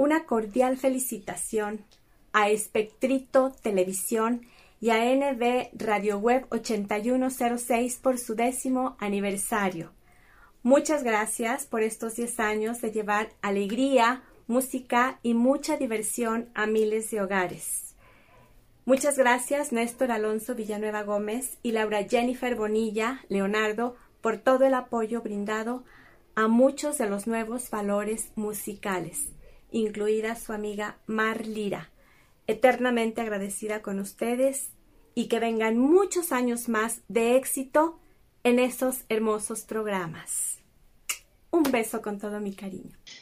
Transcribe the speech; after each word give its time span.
una 0.00 0.24
cordial 0.24 0.78
felicitación 0.78 1.84
a 2.32 2.48
Espectrito 2.48 3.52
Televisión 3.60 4.46
y 4.80 4.88
a 4.88 5.04
NB 5.14 5.72
Radio 5.74 6.16
Web 6.16 6.46
8106 6.48 7.98
por 7.98 8.16
su 8.16 8.34
décimo 8.34 8.96
aniversario. 8.98 9.92
Muchas 10.62 11.04
gracias 11.04 11.66
por 11.66 11.82
estos 11.82 12.16
10 12.16 12.40
años 12.40 12.80
de 12.80 12.92
llevar 12.92 13.28
alegría, 13.42 14.22
música 14.46 15.20
y 15.22 15.34
mucha 15.34 15.76
diversión 15.76 16.48
a 16.54 16.64
miles 16.64 17.10
de 17.10 17.20
hogares. 17.20 17.94
Muchas 18.86 19.18
gracias 19.18 19.70
Néstor 19.70 20.12
Alonso 20.12 20.54
Villanueva 20.54 21.02
Gómez 21.02 21.58
y 21.62 21.72
Laura 21.72 22.04
Jennifer 22.04 22.56
Bonilla 22.56 23.20
Leonardo 23.28 23.96
por 24.22 24.38
todo 24.38 24.64
el 24.64 24.72
apoyo 24.72 25.20
brindado 25.20 25.84
a 26.36 26.48
muchos 26.48 26.96
de 26.96 27.06
los 27.06 27.26
nuevos 27.26 27.68
valores 27.68 28.32
musicales 28.34 29.28
incluida 29.72 30.36
su 30.36 30.52
amiga 30.52 30.98
Mar 31.06 31.46
Lira. 31.46 31.90
Eternamente 32.46 33.20
agradecida 33.20 33.82
con 33.82 34.00
ustedes 34.00 34.70
y 35.14 35.26
que 35.26 35.40
vengan 35.40 35.78
muchos 35.78 36.32
años 36.32 36.68
más 36.68 37.02
de 37.08 37.36
éxito 37.36 37.98
en 38.44 38.58
esos 38.58 39.04
hermosos 39.08 39.62
programas. 39.62 40.58
Un 41.50 41.64
beso 41.64 42.00
con 42.00 42.18
todo 42.18 42.40
mi 42.40 42.54
cariño. 42.54 42.96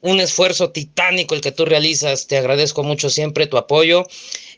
un 0.00 0.20
esfuerzo 0.20 0.70
titánico 0.70 1.34
el 1.34 1.40
que 1.40 1.52
tú 1.52 1.64
realizas. 1.64 2.26
Te 2.26 2.38
agradezco 2.38 2.82
mucho 2.82 3.10
siempre 3.10 3.46
tu 3.46 3.56
apoyo 3.56 4.06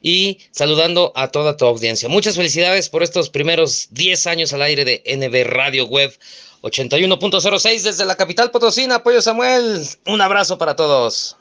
y 0.03 0.39
saludando 0.51 1.13
a 1.15 1.29
toda 1.29 1.57
tu 1.57 1.67
audiencia. 1.67 2.09
Muchas 2.09 2.37
felicidades 2.37 2.89
por 2.89 3.03
estos 3.03 3.31
primeros 3.31 3.89
10 3.91 4.27
años 4.27 4.53
al 4.53 4.63
aire 4.63 4.85
de 4.85 5.03
NB 5.07 5.51
Radio 5.51 5.87
Web 5.87 6.19
81.06 6.63 7.83
desde 7.83 8.05
la 8.05 8.17
capital 8.17 8.51
potosina. 8.51 8.97
Apoyo 8.97 9.23
Samuel. 9.23 9.87
Un 10.07 10.21
abrazo 10.21 10.59
para 10.59 10.77
todos. 10.77 11.37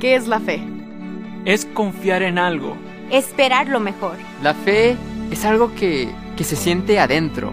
¿Qué 0.00 0.14
es 0.14 0.26
la 0.26 0.40
fe? 0.40 0.60
Es 1.44 1.64
confiar 1.64 2.22
en 2.22 2.38
algo. 2.38 2.76
Esperar 3.10 3.68
lo 3.68 3.80
mejor. 3.80 4.16
La 4.42 4.54
fe 4.54 4.96
es 5.30 5.44
algo 5.44 5.74
que, 5.74 6.08
que 6.36 6.44
se 6.44 6.56
siente 6.56 6.98
adentro, 6.98 7.52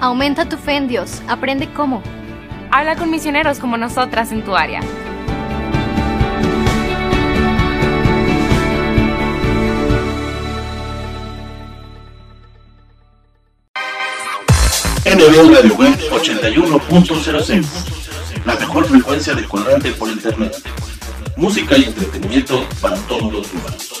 Aumenta 0.00 0.48
tu 0.48 0.56
fe 0.56 0.76
en 0.76 0.88
Dios. 0.88 1.20
Aprende 1.28 1.70
cómo. 1.74 2.02
Habla 2.70 2.96
con 2.96 3.10
misioneros 3.10 3.58
como 3.58 3.76
nosotras 3.76 4.32
en 4.32 4.42
tu 4.42 4.56
área. 4.56 4.80
NB 15.04 15.54
Radio 15.54 15.74
Web 15.74 15.98
81.06 16.10 17.66
La 18.46 18.54
mejor 18.54 18.86
frecuencia 18.86 19.34
del 19.34 19.46
cuadrante 19.48 19.92
por 19.92 20.08
internet. 20.08 20.56
Música 21.36 21.76
y 21.76 21.84
entretenimiento 21.84 22.64
para 22.80 22.96
todos 22.96 23.30
los 23.30 23.52
humanos. 23.52 24.00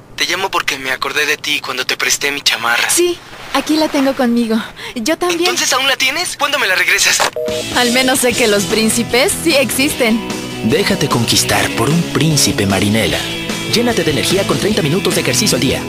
Te 0.21 0.27
llamo 0.27 0.51
porque 0.51 0.77
me 0.77 0.91
acordé 0.91 1.25
de 1.25 1.35
ti 1.35 1.61
cuando 1.61 1.83
te 1.83 1.97
presté 1.97 2.29
mi 2.31 2.41
chamarra. 2.41 2.87
Sí, 2.91 3.17
aquí 3.55 3.75
la 3.75 3.87
tengo 3.87 4.13
conmigo. 4.13 4.55
Yo 4.93 5.17
también. 5.17 5.49
¿Entonces 5.49 5.73
aún 5.73 5.87
la 5.87 5.95
tienes? 5.95 6.37
¿Cuándo 6.37 6.59
me 6.59 6.67
la 6.67 6.75
regresas? 6.75 7.17
Al 7.75 7.91
menos 7.91 8.19
sé 8.19 8.31
que 8.31 8.47
los 8.47 8.65
príncipes 8.65 9.33
sí 9.43 9.55
existen. 9.55 10.21
Déjate 10.65 11.09
conquistar 11.09 11.67
por 11.71 11.89
un 11.89 12.03
príncipe 12.13 12.67
marinela. 12.67 13.17
Llénate 13.73 14.03
de 14.03 14.11
energía 14.11 14.45
con 14.45 14.59
30 14.59 14.83
minutos 14.83 15.15
de 15.15 15.21
ejercicio 15.21 15.55
al 15.55 15.61
día. 15.61 15.81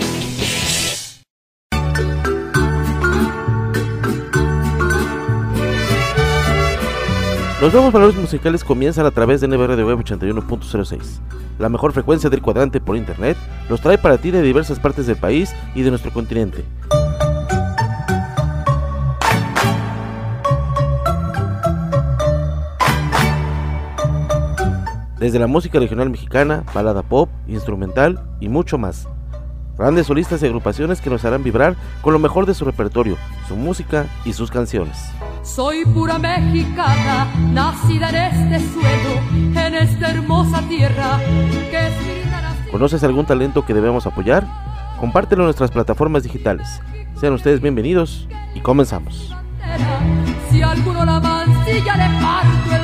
Los 7.63 7.73
nuevos 7.73 7.93
valores 7.93 8.17
musicales 8.17 8.65
comienzan 8.65 9.07
a 9.07 9.13
través 9.13 9.41
de 9.41 9.47
NBR 9.47 9.77
de 9.77 9.85
Web 9.85 10.01
81.06. 10.01 11.21
La 11.61 11.69
mejor 11.69 11.93
frecuencia 11.93 12.29
del 12.29 12.43
cuadrante 12.43 12.81
por 12.81 12.97
internet 12.97 13.37
los 13.69 13.81
trae 13.81 13.99
para 13.99 14.19
ti 14.19 14.33
de 14.33 14.43
diversas 14.43 14.81
partes 14.81 15.07
del 15.07 15.15
país 15.15 15.55
y 15.77 15.83
de 15.83 15.91
nuestro 15.91 16.13
continente. 16.13 16.65
Desde 25.21 25.39
la 25.39 25.47
música 25.47 25.79
regional 25.79 26.11
mexicana, 26.11 26.65
balada 26.75 27.05
pop, 27.05 27.29
instrumental 27.47 28.21
y 28.41 28.49
mucho 28.49 28.77
más. 28.77 29.07
Grandes 29.79 30.07
solistas 30.07 30.43
y 30.43 30.47
agrupaciones 30.47 31.01
que 31.01 31.11
nos 31.11 31.25
harán 31.25 31.43
vibrar 31.43 31.77
con 32.03 32.13
lo 32.13 32.19
mejor 32.19 32.47
de 32.47 32.55
su 32.55 32.65
repertorio, 32.65 33.17
su 33.49 33.57
música 33.57 34.07
y 34.25 34.33
sus 34.33 34.51
canciones. 34.51 35.11
Soy 35.43 35.85
pura 35.85 36.19
mexicana, 36.19 37.27
nacida 37.53 38.11
en 38.11 38.53
este 38.53 38.73
suelo, 38.73 39.65
en 39.67 39.75
esta 39.75 40.11
hermosa 40.11 40.61
tierra 40.69 41.19
que 41.71 41.89
es 41.89 41.95
¿Conoces 42.71 43.05
algún 43.05 43.27
talento 43.27 43.67
que 43.67 43.75
debemos 43.75 44.07
apoyar? 44.07 44.47
Compártelo 44.99 45.43
en 45.43 45.47
nuestras 45.47 45.71
plataformas 45.71 46.23
digitales. 46.23 46.81
Sean 47.21 47.35
ustedes 47.35 47.61
bienvenidos 47.61 48.29
y 48.55 48.61
comenzamos. 48.61 49.35
Si 50.51 50.63
alguno 50.63 51.05
la 51.05 51.21
mancilla 51.21 51.97
le 51.97 52.21
pasa 52.23 52.83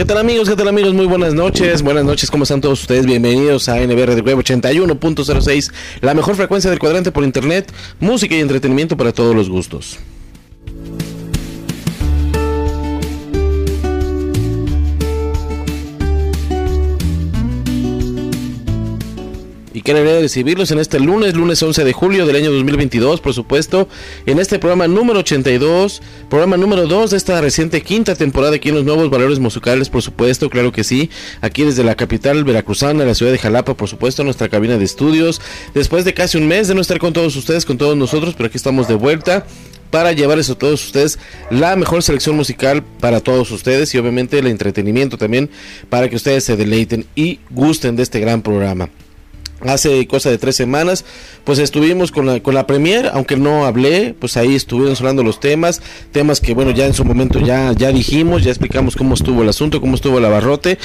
¿Qué 0.00 0.06
tal 0.06 0.16
amigos? 0.16 0.48
¿Qué 0.48 0.56
tal 0.56 0.66
amigos? 0.66 0.94
Muy 0.94 1.04
buenas 1.04 1.34
noches. 1.34 1.82
Buenas 1.82 2.06
noches, 2.06 2.30
¿cómo 2.30 2.44
están 2.44 2.62
todos 2.62 2.80
ustedes? 2.80 3.04
Bienvenidos 3.04 3.68
a 3.68 3.78
NBR 3.80 4.14
de 4.14 4.22
Web 4.22 4.38
81.06, 4.38 5.70
la 6.00 6.14
mejor 6.14 6.36
frecuencia 6.36 6.70
del 6.70 6.78
cuadrante 6.78 7.12
por 7.12 7.22
internet, 7.22 7.70
música 7.98 8.34
y 8.34 8.40
entretenimiento 8.40 8.96
para 8.96 9.12
todos 9.12 9.36
los 9.36 9.50
gustos. 9.50 9.98
Y 19.80 19.82
qué 19.82 19.94
recibirlos 19.94 20.70
en 20.72 20.78
este 20.78 21.00
lunes, 21.00 21.34
lunes 21.34 21.62
11 21.62 21.84
de 21.84 21.92
julio 21.94 22.26
del 22.26 22.36
año 22.36 22.52
2022, 22.52 23.22
por 23.22 23.32
supuesto, 23.32 23.88
en 24.26 24.38
este 24.38 24.58
programa 24.58 24.86
número 24.86 25.20
82, 25.20 26.02
programa 26.28 26.58
número 26.58 26.86
2 26.86 27.12
de 27.12 27.16
esta 27.16 27.40
reciente 27.40 27.80
quinta 27.80 28.14
temporada 28.14 28.56
aquí 28.56 28.68
en 28.68 28.74
los 28.74 28.84
nuevos 28.84 29.08
valores 29.08 29.38
musicales, 29.38 29.88
por 29.88 30.02
supuesto, 30.02 30.50
claro 30.50 30.70
que 30.70 30.84
sí, 30.84 31.08
aquí 31.40 31.64
desde 31.64 31.82
la 31.82 31.94
capital 31.94 32.44
veracruzana, 32.44 33.06
la 33.06 33.14
ciudad 33.14 33.32
de 33.32 33.38
Jalapa, 33.38 33.72
por 33.72 33.88
supuesto, 33.88 34.22
nuestra 34.22 34.50
cabina 34.50 34.76
de 34.76 34.84
estudios, 34.84 35.40
después 35.72 36.04
de 36.04 36.12
casi 36.12 36.36
un 36.36 36.46
mes 36.46 36.68
de 36.68 36.74
no 36.74 36.82
estar 36.82 36.98
con 36.98 37.14
todos 37.14 37.34
ustedes, 37.34 37.64
con 37.64 37.78
todos 37.78 37.96
nosotros, 37.96 38.34
pero 38.36 38.48
aquí 38.48 38.58
estamos 38.58 38.86
de 38.86 38.96
vuelta 38.96 39.46
para 39.90 40.12
llevarles 40.12 40.50
a 40.50 40.56
todos 40.56 40.84
ustedes 40.84 41.18
la 41.48 41.74
mejor 41.76 42.02
selección 42.02 42.36
musical 42.36 42.84
para 43.00 43.20
todos 43.20 43.50
ustedes 43.50 43.94
y 43.94 43.98
obviamente 43.98 44.38
el 44.38 44.46
entretenimiento 44.46 45.16
también 45.16 45.48
para 45.88 46.10
que 46.10 46.16
ustedes 46.16 46.44
se 46.44 46.56
deleiten 46.56 47.06
y 47.14 47.40
gusten 47.48 47.96
de 47.96 48.02
este 48.02 48.20
gran 48.20 48.42
programa 48.42 48.90
hace 49.66 50.06
cosa 50.06 50.30
de 50.30 50.38
tres 50.38 50.56
semanas 50.56 51.04
pues 51.44 51.58
estuvimos 51.58 52.10
con 52.12 52.26
la, 52.26 52.40
con 52.40 52.54
la 52.54 52.66
premier 52.66 53.10
aunque 53.12 53.36
no 53.36 53.64
hablé 53.64 54.14
pues 54.18 54.36
ahí 54.36 54.54
estuvieron 54.54 54.94
hablando 54.96 55.22
los 55.22 55.40
temas 55.40 55.80
temas 56.12 56.40
que 56.40 56.54
bueno 56.54 56.70
ya 56.70 56.86
en 56.86 56.94
su 56.94 57.04
momento 57.04 57.40
ya 57.40 57.72
ya 57.72 57.92
dijimos 57.92 58.42
ya 58.44 58.50
explicamos 58.50 58.96
cómo 58.96 59.14
estuvo 59.14 59.42
el 59.42 59.48
asunto 59.48 59.80
cómo 59.80 59.94
estuvo 59.94 60.18
el 60.18 60.24
abarrote 60.24 60.78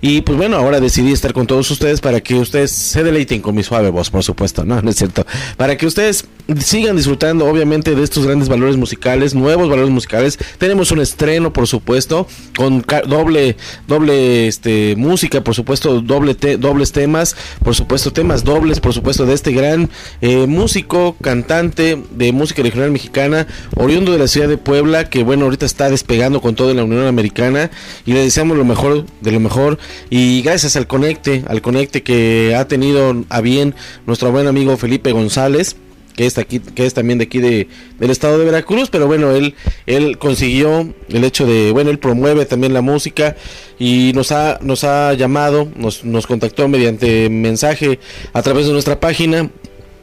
y 0.00 0.20
pues 0.20 0.36
bueno 0.36 0.56
ahora 0.56 0.80
decidí 0.80 1.12
estar 1.12 1.32
con 1.32 1.46
todos 1.46 1.70
ustedes 1.70 2.00
para 2.00 2.20
que 2.20 2.34
ustedes 2.34 2.70
se 2.70 3.02
deleiten 3.02 3.40
con 3.40 3.54
mi 3.54 3.62
suave 3.62 3.90
voz 3.90 4.10
por 4.10 4.22
supuesto 4.22 4.64
no 4.64 4.82
no 4.82 4.90
es 4.90 4.96
cierto. 4.96 5.26
Para 5.56 5.76
que 5.76 5.86
ustedes 5.86 6.26
sigan 6.58 6.96
disfrutando 6.96 7.46
obviamente 7.46 7.94
de 7.94 8.02
estos 8.02 8.26
grandes 8.26 8.48
valores 8.48 8.76
musicales 8.76 9.34
nuevos 9.34 9.68
valores 9.68 9.90
musicales. 9.90 10.38
Tenemos 10.58 10.90
un 10.90 11.00
estreno 11.00 11.52
por 11.52 11.66
supuesto 11.66 12.26
con 12.56 12.84
doble 13.06 13.56
doble 13.86 14.48
este 14.48 14.94
música 14.96 15.42
por 15.42 15.54
supuesto 15.54 16.00
doble 16.00 16.34
dobles 16.58 16.92
temas 16.92 17.36
por 17.62 17.74
supuesto 17.74 18.12
temas 18.22 18.44
dobles, 18.44 18.78
por 18.78 18.92
supuesto, 18.92 19.26
de 19.26 19.34
este 19.34 19.50
gran 19.50 19.90
eh, 20.20 20.46
músico, 20.46 21.16
cantante 21.20 22.00
de 22.12 22.30
música 22.30 22.62
regional 22.62 22.92
mexicana, 22.92 23.48
oriundo 23.74 24.12
de 24.12 24.18
la 24.18 24.28
ciudad 24.28 24.46
de 24.46 24.58
Puebla, 24.58 25.10
que 25.10 25.24
bueno, 25.24 25.46
ahorita 25.46 25.66
está 25.66 25.90
despegando 25.90 26.40
con 26.40 26.54
todo 26.54 26.70
en 26.70 26.76
la 26.76 26.84
Unión 26.84 27.04
Americana 27.08 27.72
y 28.06 28.12
le 28.12 28.20
deseamos 28.20 28.56
lo 28.56 28.64
mejor 28.64 29.06
de 29.22 29.32
lo 29.32 29.40
mejor 29.40 29.80
y 30.08 30.40
gracias 30.42 30.76
al 30.76 30.86
conecte, 30.86 31.42
al 31.48 31.62
conecte 31.62 32.04
que 32.04 32.54
ha 32.56 32.68
tenido 32.68 33.24
a 33.28 33.40
bien 33.40 33.74
nuestro 34.06 34.30
buen 34.30 34.46
amigo 34.46 34.76
Felipe 34.76 35.10
González 35.10 35.74
que 36.16 36.86
es 36.86 36.94
también 36.94 37.18
de 37.18 37.24
aquí 37.24 37.38
de, 37.38 37.68
del 37.98 38.10
estado 38.10 38.38
de 38.38 38.44
Veracruz 38.44 38.90
pero 38.90 39.06
bueno 39.06 39.32
él 39.32 39.54
él 39.86 40.18
consiguió 40.18 40.92
el 41.08 41.24
hecho 41.24 41.46
de 41.46 41.72
bueno 41.72 41.90
él 41.90 41.98
promueve 41.98 42.44
también 42.44 42.74
la 42.74 42.82
música 42.82 43.36
y 43.78 44.12
nos 44.14 44.32
ha 44.32 44.58
nos 44.62 44.84
ha 44.84 45.14
llamado 45.14 45.68
nos, 45.76 46.04
nos 46.04 46.26
contactó 46.26 46.68
mediante 46.68 47.28
mensaje 47.30 47.98
a 48.32 48.42
través 48.42 48.66
de 48.66 48.72
nuestra 48.72 49.00
página 49.00 49.50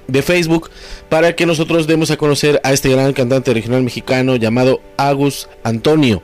de 0.07 0.21
Facebook 0.23 0.71
para 1.09 1.35
que 1.35 1.45
nosotros 1.45 1.85
demos 1.85 2.09
a 2.12 2.17
conocer 2.17 2.59
a 2.63 2.73
este 2.73 2.89
gran 2.89 3.13
cantante 3.13 3.53
regional 3.53 3.83
mexicano 3.83 4.35
llamado 4.35 4.81
Agus 4.97 5.47
Antonio 5.63 6.23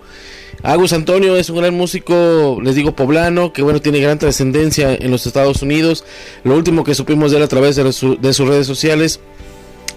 Agus 0.64 0.94
Antonio 0.94 1.38
es 1.38 1.52
un 1.52 1.58
gran 1.58 1.76
músico, 1.76 2.60
les 2.64 2.74
digo, 2.74 2.96
poblano, 2.96 3.54
que 3.54 3.62
bueno, 3.62 3.82
tiene 3.82 4.00
gran 4.00 4.18
trascendencia 4.18 4.96
en 4.96 5.12
los 5.12 5.28
Estados 5.28 5.62
Unidos. 5.62 6.04
Lo 6.44 6.56
último 6.56 6.84
que 6.84 6.96
supimos 6.96 7.30
de 7.30 7.38
él 7.38 7.44
a 7.44 7.48
través 7.48 7.76
de 7.76 7.94
sus 7.94 8.48
redes 8.48 8.66
sociales 8.66 9.20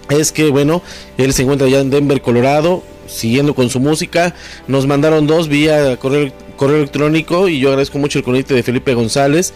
es 0.09 0.31
que 0.31 0.49
bueno, 0.49 0.81
él 1.17 1.33
se 1.33 1.43
encuentra 1.43 1.67
ya 1.67 1.79
en 1.79 1.89
Denver, 1.89 2.21
Colorado, 2.21 2.83
siguiendo 3.07 3.55
con 3.55 3.69
su 3.69 3.79
música. 3.79 4.35
Nos 4.67 4.87
mandaron 4.87 5.27
dos 5.27 5.47
vía 5.47 5.97
correo, 5.97 6.31
correo 6.55 6.77
electrónico 6.77 7.47
y 7.47 7.59
yo 7.59 7.69
agradezco 7.69 7.97
mucho 7.97 8.19
el 8.19 8.25
conecte 8.25 8.53
de 8.53 8.63
Felipe 8.63 8.93
González. 8.93 9.53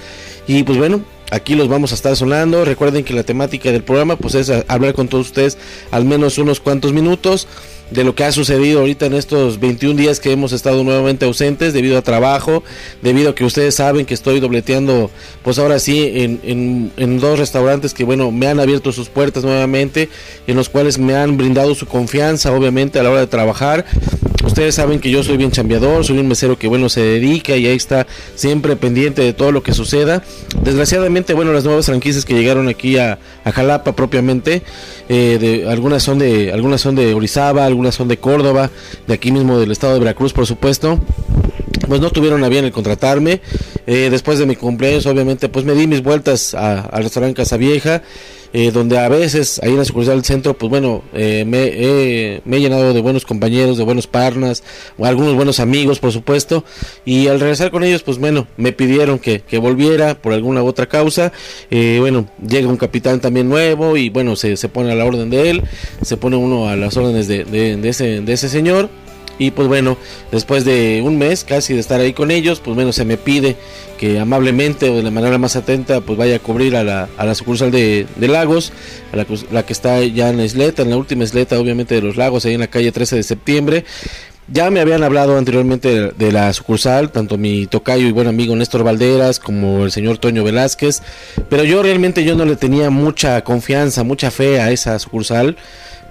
Y 0.47 0.63
pues 0.63 0.77
bueno, 0.77 1.03
aquí 1.31 1.55
los 1.55 1.67
vamos 1.67 1.91
a 1.91 1.95
estar 1.95 2.15
sonando. 2.15 2.65
Recuerden 2.65 3.03
que 3.03 3.13
la 3.13 3.23
temática 3.23 3.71
del 3.71 3.83
programa 3.83 4.15
pues 4.15 4.35
es 4.35 4.51
hablar 4.67 4.93
con 4.93 5.07
todos 5.07 5.27
ustedes 5.27 5.57
al 5.91 6.05
menos 6.05 6.37
unos 6.37 6.59
cuantos 6.59 6.93
minutos 6.93 7.47
de 7.91 8.03
lo 8.03 8.15
que 8.15 8.23
ha 8.23 8.31
sucedido 8.31 8.79
ahorita 8.79 9.05
en 9.05 9.13
estos 9.13 9.59
21 9.59 9.95
días 9.95 10.19
que 10.19 10.31
hemos 10.31 10.51
estado 10.51 10.83
nuevamente 10.83 11.25
ausentes 11.25 11.73
debido 11.73 11.97
a 11.97 12.01
trabajo, 12.01 12.63
debido 13.01 13.31
a 13.31 13.35
que 13.35 13.43
ustedes 13.43 13.75
saben 13.75 14.05
que 14.05 14.13
estoy 14.13 14.39
dobleteando, 14.39 15.11
pues 15.43 15.59
ahora 15.59 15.79
sí, 15.79 16.11
en, 16.15 16.91
en, 16.97 17.19
dos 17.19 17.39
restaurantes 17.39 17.93
que, 17.93 18.03
bueno, 18.03 18.31
me 18.31 18.47
han 18.47 18.59
abierto 18.59 18.91
sus 18.91 19.09
puertas 19.09 19.43
nuevamente, 19.43 20.09
en 20.47 20.55
los 20.55 20.69
cuales 20.69 20.97
me 20.97 21.15
han 21.15 21.37
brindado 21.37 21.75
su 21.75 21.85
confianza, 21.85 22.51
obviamente, 22.51 22.99
a 22.99 23.03
la 23.03 23.11
hora 23.11 23.19
de 23.21 23.27
trabajar. 23.27 23.85
Ustedes 24.43 24.75
saben 24.75 24.99
que 24.99 25.09
yo 25.09 25.23
soy 25.23 25.37
bien 25.37 25.51
chambeador, 25.51 26.05
soy 26.05 26.19
un 26.19 26.27
mesero 26.27 26.57
que, 26.57 26.67
bueno, 26.67 26.89
se 26.89 27.01
dedica 27.01 27.55
y 27.55 27.65
ahí 27.65 27.75
está 27.75 28.05
siempre 28.35 28.75
pendiente 28.75 29.21
de 29.21 29.33
todo 29.33 29.51
lo 29.51 29.63
que 29.63 29.73
suceda. 29.73 30.23
Desgraciadamente, 30.61 31.33
bueno, 31.33 31.53
las 31.53 31.63
nuevas 31.63 31.85
franquicias 31.85 32.25
que 32.25 32.33
llegaron 32.33 32.67
aquí 32.67 32.97
a, 32.97 33.19
Jalapa 33.45 33.95
propiamente, 33.95 34.61
eh, 35.09 35.65
algunas 35.67 36.03
son 36.03 36.19
de 36.19 36.51
algunas 36.51 36.81
son 36.81 36.95
de 36.95 37.13
Orizaba, 37.13 37.65
algunas 37.65 37.95
son 37.95 38.07
de 38.07 38.17
Córdoba, 38.17 38.69
de 39.07 39.13
aquí 39.13 39.31
mismo 39.31 39.59
del 39.59 39.71
estado 39.71 39.93
de 39.93 39.99
Veracruz, 39.99 40.33
por 40.33 40.45
supuesto 40.45 40.99
pues 41.87 42.01
no 42.01 42.11
tuvieron 42.11 42.43
a 42.43 42.49
bien 42.49 42.65
el 42.65 42.71
contratarme. 42.71 43.41
Eh, 43.85 44.07
después 44.09 44.39
de 44.39 44.45
mi 44.45 44.55
cumpleaños, 44.55 45.05
obviamente, 45.05 45.49
pues 45.49 45.65
me 45.65 45.73
di 45.73 45.87
mis 45.87 46.01
vueltas 46.01 46.53
al 46.53 47.03
restaurante 47.03 47.35
Casa 47.35 47.57
Vieja. 47.57 48.01
Eh, 48.55 48.69
donde 48.71 48.99
a 48.99 49.09
veces 49.09 49.59
ahí 49.63 49.71
en 49.71 49.77
la 49.77 49.85
sucursal 49.85 50.13
del 50.13 50.25
centro, 50.25 50.55
pues 50.55 50.69
bueno, 50.69 51.01
eh, 51.11 51.43
me, 51.43 51.63
he 51.65 52.59
llenado 52.59 52.93
de 52.93 53.01
buenos 53.01 53.25
compañeros, 53.25 53.79
de 53.79 53.83
buenos 53.83 54.05
partners, 54.05 54.63
o 54.95 55.07
algunos 55.07 55.33
buenos 55.33 55.59
amigos, 55.59 55.97
por 55.97 56.11
supuesto, 56.11 56.63
y 57.03 57.29
al 57.29 57.39
regresar 57.39 57.71
con 57.71 57.83
ellos, 57.83 58.03
pues 58.03 58.19
bueno, 58.19 58.47
me 58.57 58.71
pidieron 58.71 59.17
que, 59.17 59.39
que 59.39 59.57
volviera 59.57 60.21
por 60.21 60.33
alguna 60.33 60.61
u 60.61 60.67
otra 60.67 60.85
causa, 60.85 61.31
eh, 61.71 61.97
bueno, 61.99 62.27
llega 62.47 62.67
un 62.67 62.77
capitán 62.77 63.19
también 63.19 63.49
nuevo 63.49 63.97
y 63.97 64.09
bueno, 64.09 64.35
se, 64.35 64.55
se, 64.55 64.69
pone 64.69 64.91
a 64.91 64.95
la 64.95 65.05
orden 65.05 65.31
de 65.31 65.49
él, 65.49 65.63
se 66.03 66.17
pone 66.17 66.35
uno 66.35 66.69
a 66.69 66.75
las 66.75 66.95
órdenes 66.95 67.27
de, 67.27 67.45
de, 67.45 67.89
ese, 67.89 68.21
de 68.21 68.33
ese 68.33 68.49
señor, 68.49 68.87
y 69.39 69.51
pues 69.51 69.67
bueno, 69.67 69.97
después 70.31 70.65
de 70.65 71.01
un 71.03 71.17
mes 71.17 71.43
casi 71.43 71.73
de 71.73 71.79
estar 71.79 71.99
ahí 71.99 72.13
con 72.13 72.31
ellos, 72.31 72.59
pues 72.59 72.75
bueno, 72.75 72.93
se 72.93 73.05
me 73.05 73.17
pide 73.17 73.55
que 73.97 74.19
amablemente 74.19 74.89
o 74.89 74.95
de 74.95 75.03
la 75.03 75.11
manera 75.11 75.37
más 75.37 75.55
atenta 75.55 76.01
pues 76.01 76.17
vaya 76.17 76.35
a 76.35 76.39
cubrir 76.39 76.75
a 76.75 76.83
la, 76.83 77.09
a 77.17 77.25
la 77.25 77.35
sucursal 77.35 77.71
de, 77.71 78.05
Lagos, 78.19 78.71
a 79.11 79.17
la, 79.17 79.25
la, 79.51 79.65
que 79.65 79.73
está 79.73 80.03
ya 80.03 80.29
en 80.29 80.37
la 80.37 80.45
isleta, 80.45 80.81
en 80.81 80.89
la 80.89 80.97
última 80.97 81.23
isleta 81.23 81.59
obviamente 81.59 81.95
de 81.95 82.01
los 82.01 82.17
lagos, 82.17 82.45
ahí 82.45 82.53
en 82.53 82.59
la 82.59 82.67
calle 82.67 82.91
13 82.91 83.17
de 83.17 83.23
septiembre. 83.23 83.85
Ya 84.49 84.69
me 84.69 84.81
habían 84.81 85.03
hablado 85.03 85.37
anteriormente 85.37 86.11
de, 86.11 86.31
la 86.33 86.51
sucursal, 86.51 87.11
tanto 87.11 87.37
mi 87.37 87.65
tocayo 87.65 88.05
y 88.05 88.11
buen 88.11 88.27
amigo 88.27 88.53
Néstor 88.55 88.83
Valderas 88.83 89.39
como 89.39 89.85
el 89.85 89.91
señor 89.91 90.17
Toño 90.17 90.43
Velázquez, 90.43 91.01
pero 91.49 91.63
yo 91.63 91.81
realmente 91.81 92.25
yo 92.25 92.35
no 92.35 92.43
le 92.43 92.57
tenía 92.57 92.89
mucha 92.89 93.41
confianza, 93.45 94.03
mucha 94.03 94.31
fe 94.31 94.59
a 94.59 94.69
esa 94.71 94.99
sucursal 94.99 95.55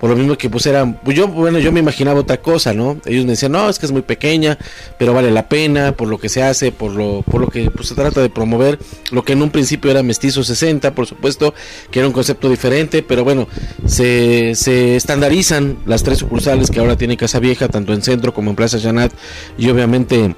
por 0.03 0.11
lo 0.11 0.17
mismo 0.17 0.37
que 0.37 0.51
pues 0.51 0.67
era, 0.67 0.85
pues 0.85 1.17
yo, 1.17 1.29
bueno, 1.29 1.61
yo 1.61 1.71
me 1.71 1.79
imaginaba 1.79 2.19
otra 2.19 2.43
cosa, 2.43 2.75
¿no? 2.75 2.97
Ellos 3.07 3.25
me 3.25 3.31
decían, 3.31 3.53
no, 3.53 3.69
es 3.69 3.79
que 3.79 3.87
es 3.87 3.93
muy 3.93 4.03
pequeña, 4.03 4.59
pero 4.99 5.15
vale 5.15 5.31
la 5.31 5.49
pena 5.49 5.93
por 5.93 6.09
lo 6.09 6.19
que 6.19 6.29
se 6.29 6.43
hace, 6.43 6.73
por 6.73 6.91
lo, 6.91 7.23
por 7.23 7.41
lo 7.41 7.47
que 7.47 7.71
pues, 7.71 7.87
se 7.87 7.95
trata 7.95 8.21
de 8.21 8.29
promover, 8.29 8.81
lo 9.13 9.25
que 9.25 9.35
en 9.35 9.43
un 9.43 9.51
principio 9.51 9.93
era 9.93 10.03
Mestizo 10.03 10.43
60, 10.43 10.93
por 10.97 11.07
supuesto, 11.07 11.55
que 11.93 12.01
era 12.01 12.09
un 12.09 12.13
concepto 12.13 12.51
diferente, 12.51 13.05
pero 13.05 13.23
bueno, 13.23 13.47
se, 13.87 14.57
se 14.57 14.97
estandarizan 14.97 15.79
las 15.87 16.03
tres 16.03 16.19
sucursales 16.19 16.73
que 16.73 16.81
ahora 16.81 16.97
tiene 16.97 17.17
Casa 17.17 17.39
Vieja, 17.39 17.69
tanto 17.69 17.93
en 17.93 18.03
Centro 18.03 18.35
como 18.35 18.51
en 18.51 18.57
Plaza 18.57 18.81
Janat, 18.81 19.13
y 19.57 19.71
obviamente 19.71 20.35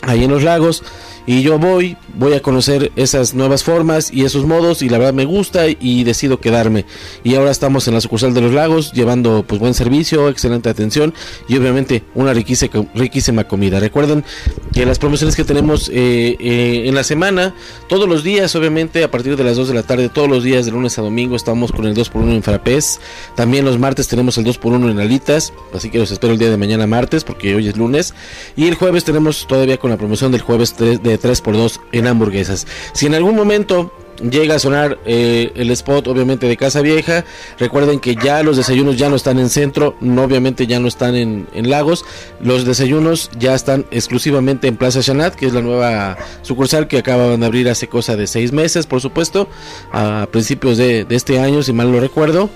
ahí 0.00 0.24
en 0.24 0.30
los 0.30 0.42
lagos 0.42 0.82
y 1.28 1.42
yo 1.42 1.58
voy, 1.58 1.98
voy 2.14 2.32
a 2.32 2.40
conocer 2.40 2.90
esas 2.96 3.34
nuevas 3.34 3.62
formas 3.62 4.10
y 4.10 4.24
esos 4.24 4.46
modos 4.46 4.80
y 4.80 4.88
la 4.88 4.96
verdad 4.96 5.12
me 5.12 5.26
gusta 5.26 5.66
y 5.68 6.02
decido 6.02 6.40
quedarme. 6.40 6.86
Y 7.22 7.34
ahora 7.34 7.50
estamos 7.50 7.86
en 7.86 7.92
la 7.92 8.00
sucursal 8.00 8.32
de 8.32 8.40
los 8.40 8.54
lagos 8.54 8.94
llevando 8.94 9.44
pues 9.46 9.60
buen 9.60 9.74
servicio, 9.74 10.30
excelente 10.30 10.70
atención 10.70 11.12
y 11.46 11.58
obviamente 11.58 12.02
una 12.14 12.32
riquísima, 12.32 13.44
comida. 13.44 13.78
Recuerden 13.78 14.24
que 14.72 14.86
las 14.86 14.98
promociones 14.98 15.36
que 15.36 15.44
tenemos 15.44 15.90
eh, 15.90 16.34
eh, 16.40 16.84
en 16.86 16.94
la 16.94 17.04
semana, 17.04 17.54
todos 17.90 18.08
los 18.08 18.24
días 18.24 18.56
obviamente 18.56 19.04
a 19.04 19.10
partir 19.10 19.36
de 19.36 19.44
las 19.44 19.58
2 19.58 19.68
de 19.68 19.74
la 19.74 19.82
tarde, 19.82 20.08
todos 20.08 20.30
los 20.30 20.42
días 20.44 20.64
de 20.64 20.72
lunes 20.72 20.98
a 20.98 21.02
domingo 21.02 21.36
estamos 21.36 21.72
con 21.72 21.84
el 21.84 21.94
2x1 21.94 22.36
en 22.36 22.42
Frapés. 22.42 23.02
También 23.36 23.66
los 23.66 23.78
martes 23.78 24.08
tenemos 24.08 24.38
el 24.38 24.46
2x1 24.46 24.90
en 24.90 24.98
Alitas, 24.98 25.52
así 25.74 25.90
que 25.90 25.98
los 25.98 26.10
espero 26.10 26.32
el 26.32 26.38
día 26.38 26.48
de 26.48 26.56
mañana 26.56 26.86
martes 26.86 27.22
porque 27.22 27.54
hoy 27.54 27.68
es 27.68 27.76
lunes. 27.76 28.14
Y 28.56 28.66
el 28.66 28.76
jueves 28.76 29.04
tenemos 29.04 29.46
todavía 29.46 29.76
con 29.76 29.90
la 29.90 29.98
promoción 29.98 30.32
del 30.32 30.40
jueves 30.40 30.72
3 30.72 31.02
de 31.02 31.17
3x2 31.20 31.80
en 31.92 32.06
hamburguesas. 32.06 32.66
Si 32.92 33.06
en 33.06 33.14
algún 33.14 33.36
momento 33.36 33.92
llega 34.22 34.56
a 34.56 34.58
sonar 34.58 34.98
eh, 35.04 35.52
el 35.54 35.70
spot 35.70 36.08
obviamente 36.08 36.48
de 36.48 36.56
Casa 36.56 36.80
Vieja. 36.80 37.24
Recuerden 37.58 38.00
que 38.00 38.16
ya 38.16 38.42
los 38.42 38.56
desayunos 38.56 38.96
ya 38.96 39.08
no 39.08 39.16
están 39.16 39.38
en 39.38 39.48
centro, 39.48 39.96
no, 40.00 40.24
obviamente 40.24 40.66
ya 40.66 40.80
no 40.80 40.88
están 40.88 41.14
en, 41.14 41.46
Lagos. 41.68 42.04
Los 42.40 42.64
desayunos 42.64 43.30
ya 43.38 43.54
están 43.54 43.86
exclusivamente 43.90 44.68
en 44.68 44.76
Plaza 44.76 45.00
Chanat, 45.00 45.34
que 45.34 45.46
es 45.46 45.52
la 45.52 45.60
nueva 45.60 46.16
sucursal 46.42 46.88
que 46.88 46.98
acaban 46.98 47.40
de 47.40 47.46
abrir 47.46 47.68
hace 47.68 47.88
cosa 47.88 48.16
de 48.16 48.26
seis 48.26 48.52
meses, 48.52 48.86
por 48.86 49.00
supuesto, 49.00 49.48
a 49.92 50.28
principios 50.30 50.78
de, 50.78 51.04
de 51.04 51.16
este 51.16 51.38
año, 51.40 51.62
si 51.62 51.72
mal 51.72 51.92
no 51.92 52.00
recuerdo. 52.00 52.48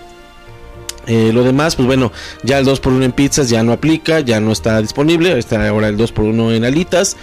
Eh, 1.06 1.32
lo 1.32 1.42
demás, 1.42 1.74
pues 1.74 1.86
bueno, 1.86 2.12
ya 2.44 2.58
el 2.58 2.66
2x1 2.66 3.02
en 3.02 3.12
pizzas 3.12 3.50
ya 3.50 3.62
no 3.62 3.72
aplica, 3.72 4.20
ya 4.20 4.40
no 4.40 4.52
está 4.52 4.80
disponible, 4.80 5.36
está 5.36 5.68
ahora 5.68 5.88
el 5.88 5.98
2x1 5.98 6.54
en 6.54 6.64
alitas. 6.64 7.16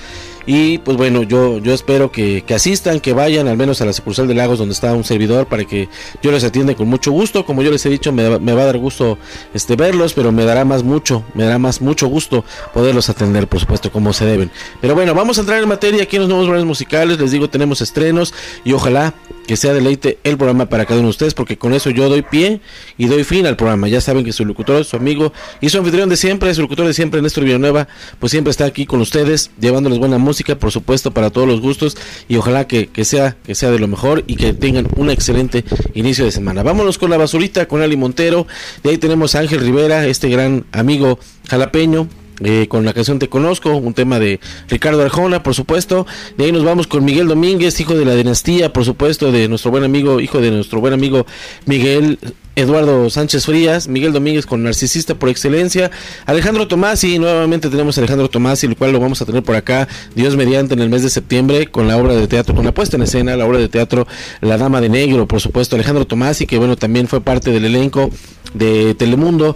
Y 0.45 0.79
pues 0.79 0.97
bueno, 0.97 1.23
yo, 1.23 1.59
yo 1.59 1.73
espero 1.73 2.11
que, 2.11 2.43
que, 2.45 2.53
asistan, 2.53 2.99
que 2.99 3.13
vayan 3.13 3.47
al 3.47 3.57
menos 3.57 3.81
a 3.81 3.85
la 3.85 3.93
sucursal 3.93 4.27
de 4.27 4.33
Lagos 4.33 4.59
donde 4.59 4.73
está 4.73 4.93
un 4.93 5.03
servidor 5.03 5.47
para 5.47 5.65
que 5.65 5.89
yo 6.21 6.31
les 6.31 6.43
atienda 6.43 6.75
con 6.75 6.87
mucho 6.87 7.11
gusto. 7.11 7.45
Como 7.45 7.61
yo 7.61 7.71
les 7.71 7.85
he 7.85 7.89
dicho, 7.89 8.11
me, 8.11 8.39
me, 8.39 8.53
va 8.53 8.63
a 8.63 8.65
dar 8.65 8.77
gusto 8.77 9.17
este, 9.53 9.75
verlos, 9.75 10.13
pero 10.13 10.31
me 10.31 10.45
dará 10.45 10.65
más 10.65 10.83
mucho, 10.83 11.23
me 11.33 11.43
dará 11.43 11.59
más 11.59 11.81
mucho 11.81 12.07
gusto 12.07 12.43
poderlos 12.73 13.09
atender, 13.09 13.47
por 13.47 13.59
supuesto, 13.59 13.91
como 13.91 14.13
se 14.13 14.25
deben. 14.25 14.51
Pero 14.81 14.95
bueno, 14.95 15.13
vamos 15.13 15.37
a 15.37 15.41
entrar 15.41 15.61
en 15.61 15.69
materia 15.69 16.03
aquí 16.03 16.15
en 16.15 16.27
los 16.27 16.29
nuevos 16.29 16.65
musicales. 16.65 17.19
Les 17.19 17.31
digo, 17.31 17.49
tenemos 17.49 17.81
estrenos 17.81 18.33
y 18.63 18.73
ojalá 18.73 19.13
que 19.49 19.57
sea 19.57 19.73
deleite 19.73 20.19
el 20.23 20.37
programa 20.37 20.69
para 20.69 20.85
cada 20.85 20.99
uno 20.99 21.07
de 21.07 21.09
ustedes, 21.09 21.33
porque 21.33 21.57
con 21.57 21.73
eso 21.73 21.89
yo 21.89 22.07
doy 22.07 22.21
pie 22.21 22.61
y 22.99 23.07
doy 23.07 23.23
fin 23.23 23.47
al 23.47 23.55
programa. 23.55 23.87
Ya 23.87 23.99
saben 23.99 24.23
que 24.23 24.31
su 24.31 24.45
locutor, 24.45 24.85
su 24.85 24.95
amigo 24.95 25.33
y 25.59 25.69
su 25.69 25.79
anfitrión 25.79 26.07
de 26.07 26.17
siempre, 26.17 26.53
su 26.53 26.61
locutor 26.61 26.85
de 26.85 26.93
siempre, 26.93 27.19
Néstor 27.19 27.45
Villanueva, 27.45 27.87
pues 28.19 28.29
siempre 28.29 28.51
está 28.51 28.65
aquí 28.65 28.85
con 28.85 29.01
ustedes, 29.01 29.49
llevándoles 29.59 29.97
buena 29.97 30.19
música, 30.19 30.53
por 30.53 30.71
supuesto, 30.71 31.15
para 31.15 31.31
todos 31.31 31.47
los 31.47 31.61
gustos 31.61 31.97
y 32.27 32.35
ojalá 32.35 32.67
que, 32.67 32.89
que 32.89 33.05
sea, 33.05 33.37
que 33.43 33.55
sea 33.55 33.71
de 33.71 33.79
lo 33.79 33.87
mejor 33.87 34.23
y 34.27 34.35
que 34.35 34.53
tengan 34.53 34.87
un 34.97 35.09
excelente 35.09 35.65
inicio 35.95 36.25
de 36.25 36.31
semana. 36.31 36.61
Vámonos 36.61 36.99
con 36.99 37.09
la 37.09 37.17
basurita, 37.17 37.67
con 37.67 37.81
Ali 37.81 37.97
Montero, 37.97 38.45
de 38.83 38.91
ahí 38.91 38.97
tenemos 38.99 39.33
a 39.33 39.39
Ángel 39.39 39.61
Rivera, 39.61 40.05
este 40.05 40.29
gran 40.29 40.65
amigo 40.71 41.17
jalapeño, 41.49 42.07
eh, 42.43 42.67
con 42.67 42.85
la 42.85 42.93
canción 42.93 43.19
Te 43.19 43.29
Conozco, 43.29 43.75
un 43.75 43.93
tema 43.93 44.19
de 44.19 44.39
Ricardo 44.67 45.01
Arjona, 45.01 45.43
por 45.43 45.55
supuesto. 45.55 46.05
De 46.37 46.45
ahí 46.45 46.51
nos 46.51 46.63
vamos 46.63 46.87
con 46.87 47.03
Miguel 47.05 47.27
Domínguez, 47.27 47.79
hijo 47.79 47.95
de 47.95 48.05
la 48.05 48.15
dinastía, 48.15 48.73
por 48.73 48.85
supuesto, 48.85 49.31
de 49.31 49.47
nuestro 49.47 49.71
buen 49.71 49.83
amigo, 49.83 50.19
hijo 50.19 50.39
de 50.39 50.51
nuestro 50.51 50.79
buen 50.79 50.93
amigo 50.93 51.25
Miguel 51.65 52.19
Eduardo 52.55 53.09
Sánchez 53.09 53.45
Frías, 53.45 53.87
Miguel 53.87 54.11
Domínguez 54.11 54.45
con 54.45 54.63
Narcisista 54.63 55.15
por 55.15 55.29
excelencia, 55.29 55.91
Alejandro 56.25 56.67
Tomasi, 56.67 57.17
nuevamente 57.17 57.69
tenemos 57.69 57.97
a 57.97 58.01
Alejandro 58.01 58.29
Tomasi, 58.29 58.67
el 58.67 58.75
cual 58.75 58.91
lo 58.91 58.99
vamos 58.99 59.21
a 59.21 59.25
tener 59.25 59.43
por 59.43 59.55
acá, 59.55 59.87
Dios 60.15 60.35
mediante, 60.35 60.73
en 60.73 60.81
el 60.81 60.89
mes 60.89 61.03
de 61.03 61.09
septiembre, 61.09 61.67
con 61.67 61.87
la 61.87 61.97
obra 61.97 62.15
de 62.15 62.27
teatro, 62.27 62.55
con 62.55 62.65
la 62.65 62.73
puesta 62.73 62.97
en 62.97 63.03
escena, 63.03 63.37
la 63.37 63.45
obra 63.45 63.59
de 63.59 63.69
teatro 63.69 64.07
La 64.41 64.57
Dama 64.57 64.81
de 64.81 64.89
Negro, 64.89 65.27
por 65.27 65.39
supuesto, 65.39 65.75
Alejandro 65.75 66.05
Tomasi, 66.05 66.47
que 66.47 66.57
bueno, 66.57 66.75
también 66.75 67.07
fue 67.07 67.21
parte 67.21 67.51
del 67.51 67.63
elenco 67.63 68.09
de 68.53 68.95
Telemundo 68.95 69.55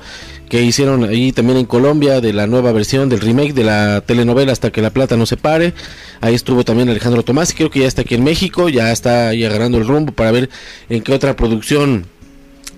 que 0.54 0.62
hicieron 0.62 1.04
ahí 1.04 1.32
también 1.32 1.58
en 1.58 1.66
Colombia 1.66 2.22
de 2.22 2.32
la 2.32 2.46
nueva 2.46 2.72
versión 2.72 3.10
del 3.10 3.22
remake 3.22 3.54
de 3.54 3.64
la 3.64 4.02
telenovela 4.02 4.52
Hasta 4.52 4.72
que 4.72 4.84
la 4.84 4.92
plata 4.92 5.18
no 5.18 5.26
se 5.26 5.36
pare. 5.36 5.74
Ahí 6.22 6.36
estuvo 6.36 6.64
también 6.64 6.88
Alejandro 6.90 7.24
Tomás 7.24 7.50
y 7.50 7.56
creo 7.56 7.72
que 7.72 7.80
ya 7.80 7.88
está 7.88 8.04
aquí 8.04 8.14
en 8.14 8.24
México, 8.24 8.70
ya 8.70 8.92
está 8.92 9.30
ahí 9.30 9.44
agarrando 9.44 9.80
el 9.80 9.88
rumbo 9.88 10.12
para 10.12 10.32
ver 10.32 10.52
en 10.90 11.02
qué 11.02 11.12
otra 11.12 11.36
producción 11.36 12.06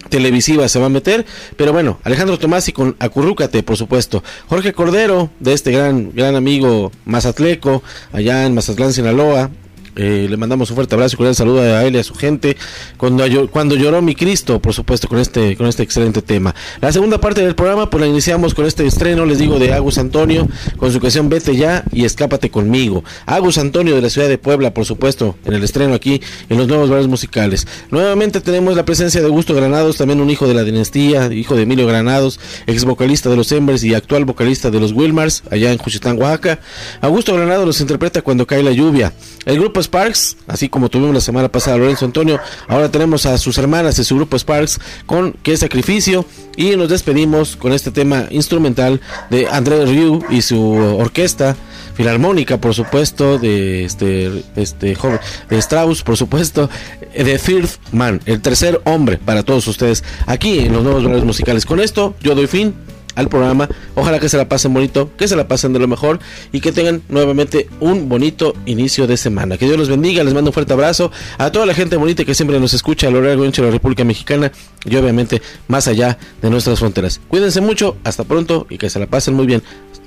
televisiva 0.07 0.69
se 0.69 0.79
va 0.79 0.85
a 0.85 0.89
meter, 0.89 1.25
pero 1.57 1.73
bueno, 1.73 1.99
Alejandro 2.05 2.39
Tomás 2.39 2.65
y 2.69 2.71
con 2.71 2.95
Acurrúcate, 2.97 3.61
por 3.61 3.75
supuesto. 3.75 4.23
Jorge 4.47 4.71
Cordero, 4.71 5.29
de 5.41 5.51
este 5.51 5.73
gran, 5.73 6.13
gran 6.13 6.37
amigo 6.37 6.93
mazatleco, 7.03 7.83
allá 8.13 8.45
en 8.45 8.55
Mazatlán, 8.55 8.93
Sinaloa, 8.93 9.51
eh, 9.95 10.27
le 10.29 10.37
mandamos 10.37 10.69
un 10.69 10.75
fuerte 10.75 10.95
abrazo 10.95 11.17
y 11.19 11.23
un 11.23 11.35
saludo 11.35 11.61
a 11.61 11.83
él 11.85 11.95
y 11.95 11.99
a 11.99 12.03
su 12.03 12.15
gente. 12.15 12.57
Cuando, 12.97 13.25
cuando 13.49 13.75
lloró 13.75 14.01
mi 14.01 14.15
Cristo, 14.15 14.59
por 14.59 14.73
supuesto, 14.73 15.07
con 15.07 15.19
este, 15.19 15.55
con 15.55 15.67
este 15.67 15.83
excelente 15.83 16.21
tema. 16.21 16.53
La 16.81 16.91
segunda 16.91 17.19
parte 17.19 17.41
del 17.41 17.55
programa, 17.55 17.89
pues 17.89 18.01
la 18.01 18.07
iniciamos 18.07 18.53
con 18.53 18.65
este 18.65 18.85
estreno, 18.85 19.25
les 19.25 19.39
digo, 19.39 19.59
de 19.59 19.73
Agus 19.73 19.97
Antonio, 19.97 20.47
con 20.77 20.91
su 20.91 20.99
canción 20.99 21.29
Vete 21.29 21.55
ya 21.55 21.83
y 21.91 22.05
escápate 22.05 22.49
conmigo. 22.49 23.03
Agus 23.25 23.57
Antonio 23.57 23.95
de 23.95 24.01
la 24.01 24.09
ciudad 24.09 24.27
de 24.27 24.37
Puebla, 24.37 24.73
por 24.73 24.85
supuesto, 24.85 25.37
en 25.45 25.53
el 25.53 25.63
estreno 25.63 25.93
aquí 25.93 26.21
en 26.49 26.57
los 26.57 26.67
nuevos 26.67 26.89
bares 26.89 27.07
musicales. 27.07 27.67
Nuevamente 27.91 28.41
tenemos 28.41 28.75
la 28.75 28.85
presencia 28.85 29.21
de 29.21 29.27
Augusto 29.27 29.53
Granados, 29.53 29.97
también 29.97 30.19
un 30.19 30.29
hijo 30.29 30.47
de 30.47 30.53
la 30.53 30.63
dinastía, 30.63 31.31
hijo 31.33 31.55
de 31.55 31.63
Emilio 31.63 31.87
Granados, 31.87 32.39
ex 32.67 32.83
vocalista 32.85 33.29
de 33.29 33.35
los 33.35 33.51
Embers 33.51 33.83
y 33.83 33.93
actual 33.93 34.25
vocalista 34.25 34.71
de 34.71 34.79
los 34.79 34.91
Wilmars, 34.91 35.43
allá 35.51 35.71
en 35.71 35.77
Juchitán, 35.77 36.21
Oaxaca. 36.21 36.59
Augusto 37.01 37.33
Granados 37.33 37.65
los 37.65 37.81
interpreta 37.81 38.21
cuando 38.21 38.45
cae 38.45 38.63
la 38.63 38.71
lluvia. 38.71 39.13
El 39.45 39.59
grupo 39.59 39.79
Sparks, 39.85 40.37
así 40.47 40.69
como 40.69 40.89
tuvimos 40.89 41.13
la 41.13 41.21
semana 41.21 41.49
pasada 41.49 41.77
a 41.77 41.79
Lorenzo 41.79 42.05
Antonio, 42.05 42.39
ahora 42.67 42.89
tenemos 42.91 43.25
a 43.25 43.37
sus 43.37 43.57
hermanas 43.57 43.95
de 43.97 44.03
su 44.03 44.15
grupo 44.15 44.37
Sparks 44.37 44.79
con 45.05 45.33
Qué 45.43 45.55
Sacrificio. 45.57 46.25
Y 46.57 46.77
nos 46.77 46.89
despedimos 46.89 47.57
con 47.57 47.73
este 47.73 47.91
tema 47.91 48.27
instrumental 48.29 49.01
de 49.29 49.47
André 49.47 49.85
Ryu 49.85 50.23
y 50.29 50.41
su 50.41 50.71
orquesta 50.71 51.55
filarmónica, 51.95 52.57
por 52.57 52.73
supuesto, 52.73 53.37
de 53.37 53.85
este, 53.85 54.43
este 54.55 54.95
joven, 54.95 55.19
de 55.49 55.57
Strauss, 55.57 56.01
por 56.01 56.17
supuesto, 56.17 56.69
de 57.13 57.39
Third 57.39 57.69
Man, 57.91 58.21
el 58.25 58.41
tercer 58.41 58.81
hombre 58.85 59.17
para 59.17 59.43
todos 59.43 59.67
ustedes 59.67 60.03
aquí 60.25 60.59
en 60.59 60.73
los 60.73 60.83
nuevos 60.83 61.03
valores 61.03 61.25
musicales. 61.25 61.65
Con 61.65 61.79
esto 61.79 62.15
yo 62.21 62.35
doy 62.35 62.47
fin 62.47 62.73
al 63.15 63.29
programa. 63.29 63.69
Ojalá 63.95 64.19
que 64.19 64.29
se 64.29 64.37
la 64.37 64.47
pasen 64.47 64.73
bonito, 64.73 65.11
que 65.17 65.27
se 65.27 65.35
la 65.35 65.47
pasen 65.47 65.73
de 65.73 65.79
lo 65.79 65.87
mejor 65.87 66.19
y 66.51 66.61
que 66.61 66.71
tengan 66.71 67.01
nuevamente 67.09 67.67
un 67.79 68.07
bonito 68.09 68.53
inicio 68.65 69.07
de 69.07 69.17
semana. 69.17 69.57
Que 69.57 69.65
Dios 69.65 69.77
los 69.77 69.89
bendiga, 69.89 70.23
les 70.23 70.33
mando 70.33 70.49
un 70.49 70.53
fuerte 70.53 70.73
abrazo 70.73 71.11
a 71.37 71.51
toda 71.51 71.65
la 71.65 71.73
gente 71.73 71.95
bonita 71.95 72.25
que 72.25 72.35
siempre 72.35 72.59
nos 72.59 72.73
escucha 72.73 73.07
a 73.07 73.11
lo 73.11 73.21
largo 73.21 73.43
de 73.43 73.61
la 73.61 73.71
República 73.71 74.03
Mexicana 74.03 74.51
y 74.83 74.95
obviamente 74.95 75.41
más 75.67 75.87
allá 75.87 76.17
de 76.41 76.49
nuestras 76.49 76.79
fronteras. 76.79 77.19
Cuídense 77.27 77.61
mucho, 77.61 77.97
hasta 78.03 78.23
pronto 78.23 78.67
y 78.69 78.77
que 78.77 78.89
se 78.89 78.99
la 78.99 79.07
pasen 79.07 79.33
muy 79.33 79.45
bien. 79.45 79.63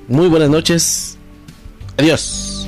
Muy 0.09 0.29
buenas 0.29 0.51
noches. 0.51 1.19
Adiós. 1.97 2.68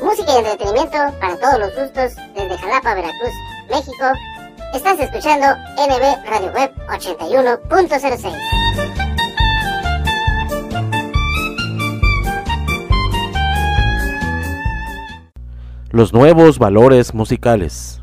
Música 0.00 0.32
y 0.34 0.38
entretenimiento 0.38 0.98
para 1.20 1.36
todos 1.38 1.58
los 1.58 1.74
gustos 1.74 2.14
desde 2.34 2.58
Jalapa, 2.58 2.94
Veracruz, 2.94 3.32
México. 3.70 4.12
Estás 4.74 5.00
escuchando 5.00 5.46
NB 5.76 6.28
Radio 6.28 6.52
Web 6.52 6.72
81.06. 6.88 8.32
Los 15.90 16.12
nuevos 16.12 16.58
valores 16.58 17.14
musicales. 17.14 18.02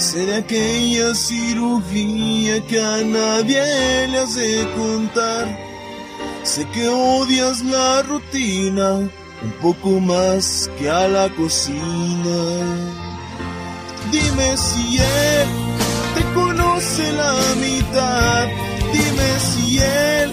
De 0.00 0.34
aquella 0.34 1.14
cirugía 1.14 2.66
que 2.66 2.80
a 2.80 3.02
nadie 3.04 4.08
le 4.08 4.18
hace 4.20 4.66
contar. 4.74 5.46
Sé 6.42 6.66
que 6.72 6.88
odias 6.88 7.60
la 7.60 8.00
rutina 8.02 8.94
un 8.94 9.52
poco 9.60 10.00
más 10.00 10.70
que 10.78 10.88
a 10.88 11.06
la 11.06 11.28
cocina. 11.28 12.40
Dime 14.10 14.56
si 14.56 14.96
él 14.96 15.48
te 16.14 16.24
conoce 16.32 17.12
la 17.12 17.34
mitad. 17.60 18.48
Dime 18.94 19.30
si 19.38 19.78
él 19.80 20.32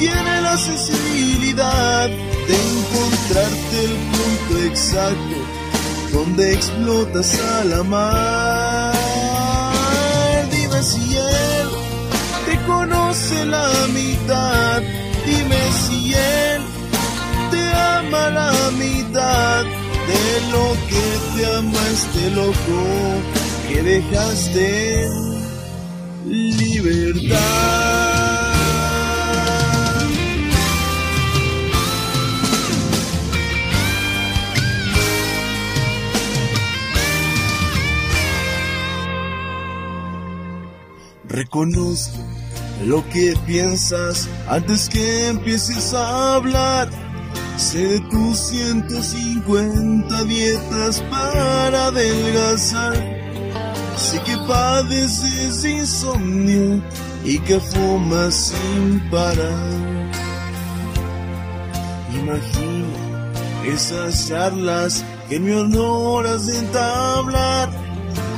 tiene 0.00 0.40
la 0.40 0.56
sensibilidad 0.56 2.08
de 2.08 2.54
encontrarte 2.72 3.84
el 3.84 3.96
punto 4.16 4.66
exacto 4.66 5.64
donde 6.14 6.54
explotas 6.54 7.40
a 7.40 7.64
la 7.64 7.82
mar. 7.82 8.53
La 13.44 13.68
mitad. 13.92 14.82
Dime 15.26 15.62
si 15.82 16.12
él 16.14 16.62
te 17.50 17.62
ama 17.72 18.30
la 18.30 18.70
mitad 18.72 19.64
de 20.10 20.24
lo 20.52 20.66
que 20.88 21.04
te 21.34 21.46
ama 21.56 21.82
este 21.92 22.30
loco 22.30 22.80
que 23.68 23.82
dejaste 23.82 25.08
libertad. 26.26 27.64
Reconozco 41.28 42.33
lo 42.86 43.06
que 43.08 43.34
piensas 43.46 44.28
antes 44.48 44.88
que 44.88 45.28
empieces 45.28 45.94
a 45.94 46.34
hablar. 46.34 46.88
Sé 47.56 47.78
de 47.78 48.00
tus 48.10 48.38
150 48.48 50.24
dietas 50.24 51.00
para 51.10 51.86
adelgazar. 51.86 52.94
Sé 53.96 54.20
que 54.22 54.36
padeces 54.48 55.64
insomnio 55.64 56.82
y 57.24 57.38
que 57.38 57.58
fumas 57.60 58.52
sin 58.52 59.00
parar. 59.10 60.10
Imagina 62.12 63.30
esas 63.66 64.28
charlas 64.28 65.04
que 65.28 65.38
me 65.40 65.54
honoras 65.54 66.46
de 66.46 66.58
entablar. 66.58 67.83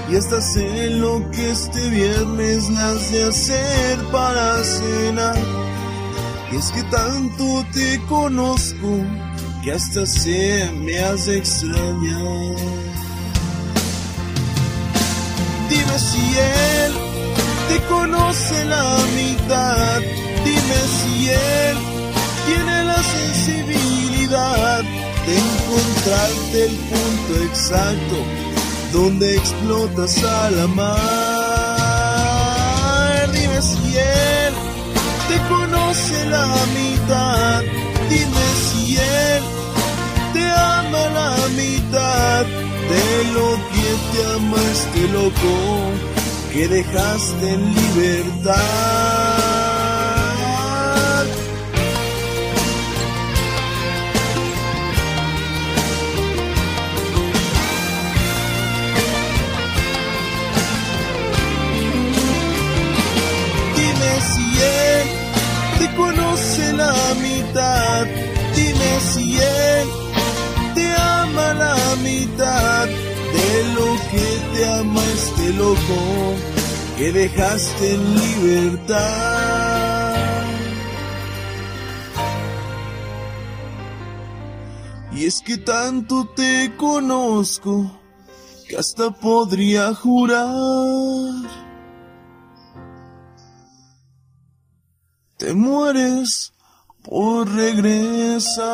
Y 0.09 0.14
hasta 0.14 0.40
sé 0.40 0.90
lo 0.90 1.29
que 1.33 1.51
este 1.51 1.90
viernes 1.90 2.71
las 2.71 3.11
de 3.11 3.25
hacer 3.25 3.99
para 4.12 4.62
cenar. 4.62 5.37
Y 6.53 6.57
es 6.57 6.71
que 6.71 6.83
tanto 6.85 7.66
te 7.73 8.01
conozco 8.09 9.05
que 9.64 9.73
hasta 9.73 10.07
se 10.07 10.71
me 10.75 10.97
hace 11.01 11.38
extrañar. 11.38 12.55
Dime 15.69 15.99
si 15.99 16.38
él 16.38 16.92
te 17.69 17.81
conoce 17.88 18.64
la 18.66 18.99
mitad. 19.16 20.01
Dime 20.45 20.81
si 20.99 21.31
él 21.31 21.79
tiene 22.47 22.85
la 22.85 23.03
sensibilidad 23.03 24.83
de 25.27 25.37
encontrarte 25.37 26.64
el 26.64 26.77
punto 26.77 27.42
exacto 27.42 28.45
donde 28.96 29.37
explotas 29.37 30.24
al 30.24 30.59
amar. 30.61 30.96
Dime 33.30 33.61
si 33.61 33.98
él 33.98 34.54
te 35.28 35.37
conoce 35.52 36.24
la 36.30 36.46
mitad. 36.78 37.62
Dime 38.09 38.46
si 38.66 38.96
él 38.96 39.42
te 40.32 40.44
ama 40.50 41.02
la 41.20 41.35
mitad 41.62 42.44
de 42.92 43.04
lo 43.37 43.48
que 43.72 43.88
te 44.11 44.18
ama 44.37 44.61
este 44.76 45.02
loco 45.18 45.54
que 46.52 46.62
dejaste 46.68 47.44
en 47.52 47.62
libertad. 47.74 49.25
Loco 75.52 76.35
que 76.96 77.12
dejaste 77.12 77.94
en 77.94 78.14
libertad. 78.14 79.76
Y 85.12 85.24
es 85.24 85.40
que 85.40 85.56
tanto 85.56 86.28
te 86.37 86.74
conozco 86.76 88.00
que 88.68 88.76
hasta 88.76 89.11
podría 89.11 89.94
jurar. 89.94 90.46
Te 95.38 95.54
mueres 95.54 96.52
por 97.02 97.48
regresar. 97.48 98.66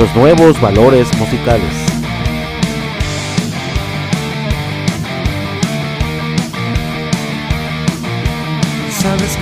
Los 0.00 0.16
nuevos 0.16 0.58
valores 0.62 1.14
musicales. 1.18 1.89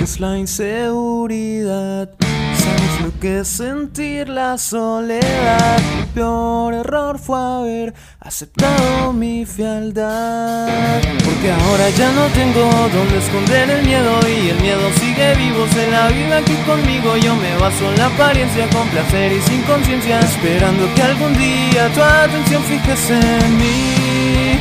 Es 0.01 0.19
la 0.19 0.37
inseguridad, 0.37 2.09
sabes 2.19 3.01
lo 3.03 3.19
que 3.19 3.39
es 3.39 3.47
sentir 3.47 4.29
la 4.29 4.57
soledad. 4.57 5.79
Mi 5.97 6.05
peor 6.13 6.73
error 6.73 7.19
fue 7.19 7.37
haber 7.37 7.93
aceptado 8.19 9.11
mi 9.13 9.45
fealdad. 9.45 11.01
Porque 11.25 11.51
ahora 11.51 11.89
ya 11.97 12.11
no 12.13 12.27
tengo 12.27 12.61
donde 12.93 13.17
esconder 13.17 13.69
el 13.69 13.85
miedo 13.85 14.19
y 14.27 14.49
el 14.49 14.61
miedo 14.61 14.89
sigue 14.99 15.35
vivo. 15.35 15.65
Se 15.73 15.91
la 15.91 16.07
vive 16.07 16.33
aquí 16.33 16.55
conmigo, 16.65 17.17
yo 17.17 17.35
me 17.35 17.57
baso 17.57 17.89
en 17.91 17.97
la 17.97 18.05
apariencia 18.07 18.67
con 18.69 18.87
placer 18.89 19.31
y 19.33 19.41
sin 19.41 19.61
conciencia. 19.63 20.19
Esperando 20.19 20.93
que 20.95 21.01
algún 21.01 21.33
día 21.33 21.89
tu 21.93 22.01
atención 22.01 22.63
fijes 22.63 23.09
en 23.09 23.57
mí. 23.57 24.59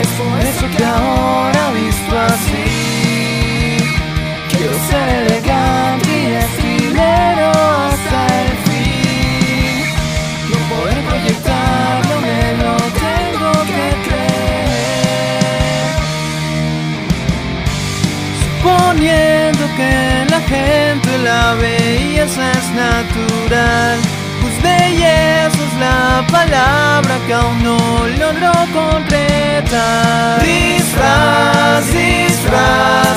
Es 0.00 0.08
por 0.08 0.40
eso 0.40 0.76
que 0.76 0.84
ahora 0.84 1.70
visto 1.72 2.18
así 2.18 2.75
ser 4.88 5.08
elegante 5.22 6.08
y 6.08 6.26
estilero 6.44 7.50
hasta 7.86 8.18
el 8.42 8.50
fin. 8.66 9.76
No 10.50 10.58
poder 10.72 10.98
proyectarlo 11.08 12.14
me 12.26 12.40
lo 12.62 12.74
tengo 13.04 13.50
que 13.72 13.84
creer. 14.06 15.06
Suponiendo 18.44 19.64
que 19.76 19.92
la 20.30 20.40
gente 20.40 21.08
la 21.18 21.54
belleza 21.54 22.42
es 22.52 22.68
natural. 22.84 23.98
Pues 24.40 24.54
belleza 24.62 25.58
es 25.68 25.74
la 25.80 26.24
palabra 26.30 27.14
que 27.26 27.34
aún 27.34 27.62
no 27.62 27.78
logro 28.20 28.52
concretar. 28.72 30.42
Disfraz, 30.42 31.84
disfraz, 31.92 33.16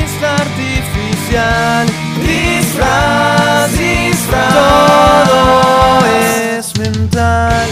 narcisista 0.00 0.34
artificial. 0.34 1.86
Disfraz, 2.22 3.72
disfraz, 3.78 4.54
todo 4.54 6.06
es 6.06 6.78
mental. 6.78 7.68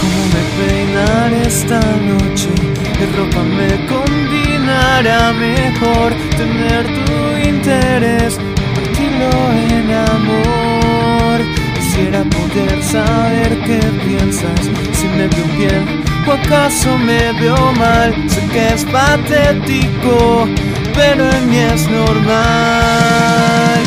¿Cómo 0.00 0.20
me 0.32 0.42
peinaré 0.66 1.46
esta 1.46 1.80
noche? 1.80 2.50
¿Qué 2.98 3.06
ropa 3.16 3.42
me 3.42 3.86
combinará 3.86 5.32
mejor? 5.32 6.12
Tener 6.36 6.84
tu 7.04 7.48
interés, 7.48 8.38
convertirlo 9.14 9.30
en 9.76 9.90
amor. 9.92 11.40
Quisiera 11.74 12.24
poder 12.24 12.82
saber 12.82 13.60
qué 13.62 13.80
piensas, 14.06 14.60
si 14.92 15.06
me 15.08 15.28
veo 15.28 15.46
bien 15.56 16.04
o 16.26 16.32
acaso 16.32 16.96
me 16.98 17.32
veo 17.40 17.72
mal. 17.72 18.12
Sé 18.28 18.46
que 18.52 18.68
es 18.74 18.84
patético, 18.84 20.48
pero 20.94 21.30
en 21.30 21.50
mí 21.50 21.58
es 21.58 21.88
normal. 21.88 23.80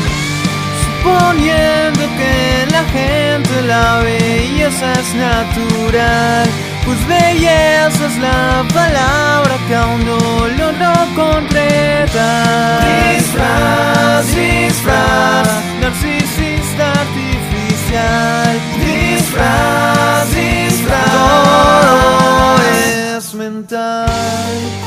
Suponiendo 0.86 2.02
que 2.18 2.68
la 2.72 2.84
gente 2.86 3.62
la 3.63 4.00
belleza 4.00 4.94
es 4.94 5.13
natural, 5.16 6.48
pues 6.88 7.06
belleza 7.06 8.06
es 8.08 8.17
la 8.17 8.65
palabra 8.73 9.58
que 9.67 9.76
aún 9.76 10.06
no 10.06 10.47
logro 10.62 10.93
concretar. 11.15 12.80
Disfraz, 13.13 14.26
disfraz, 14.34 15.47
narcisista 15.82 16.91
artificial. 17.04 18.54
Disfraz, 18.86 20.30
disfraz, 20.34 21.12
todo 21.12 22.56
es 23.17 23.34
mental. 23.34 24.87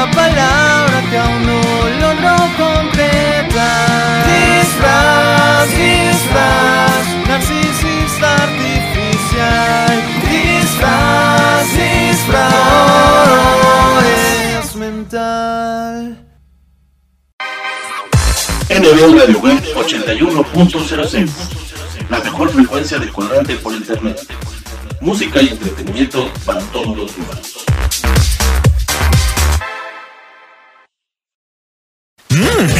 La 0.00 0.10
palabra 0.12 1.02
que 1.10 1.18
aún 1.18 1.46
no 1.46 1.60
logró 2.04 2.36
concretar. 2.64 4.26
Disfraz, 4.30 5.68
disfraz, 5.82 7.04
narcisista 7.28 8.28
artificial. 8.48 9.94
Disfraz, 10.30 11.66
disfraz, 11.76 12.54
todo 13.24 14.00
es 14.60 14.76
mental. 14.76 16.26
NB 18.70 19.18
Radio 19.18 19.38
Web 19.40 19.62
81.06 19.74 21.28
La 22.08 22.20
mejor 22.20 22.48
frecuencia 22.50 22.98
de 22.98 23.08
cuadrante 23.08 23.56
por 23.56 23.74
internet. 23.74 24.18
Música 25.02 25.42
y 25.42 25.48
entretenimiento 25.48 26.30
para 26.46 26.60
todos 26.72 26.96
los 26.96 27.16
humanos. 27.16 27.69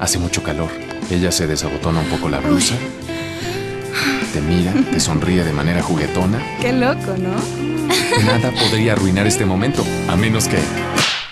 Hace 0.00 0.18
mucho 0.18 0.42
calor. 0.42 0.70
Ella 1.10 1.30
se 1.30 1.46
desabotona 1.46 2.00
un 2.00 2.06
poco 2.06 2.28
la 2.28 2.40
blusa. 2.40 2.74
Te 4.32 4.40
mira, 4.40 4.72
te 4.90 5.00
sonríe 5.00 5.44
de 5.44 5.52
manera 5.52 5.82
juguetona. 5.82 6.40
Qué 6.60 6.72
loco, 6.72 7.14
¿no? 7.18 7.34
Nada 8.24 8.50
podría 8.52 8.92
arruinar 8.92 9.26
este 9.26 9.44
momento, 9.44 9.84
a 10.08 10.16
menos 10.16 10.48
que 10.48 10.58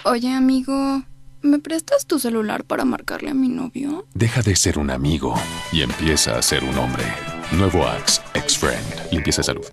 Oye, 0.04 0.32
amigo, 0.32 1.02
¿me 1.42 1.58
prestas 1.58 2.06
tu 2.06 2.18
celular 2.18 2.64
para 2.64 2.84
marcarle 2.84 3.30
a 3.30 3.34
mi 3.34 3.48
novio? 3.48 4.06
deja 4.14 4.42
de 4.42 4.56
ser 4.56 4.78
un 4.78 4.90
amigo 4.90 5.34
y 5.72 5.82
empieza 5.82 6.36
a 6.38 6.42
ser 6.42 6.64
un 6.64 6.76
hombre. 6.78 7.04
Nuevo 7.52 7.86
Axe, 7.86 8.20
ex-friend. 8.34 9.12
Limpieza 9.12 9.40
de 9.42 9.44
salud. 9.46 9.66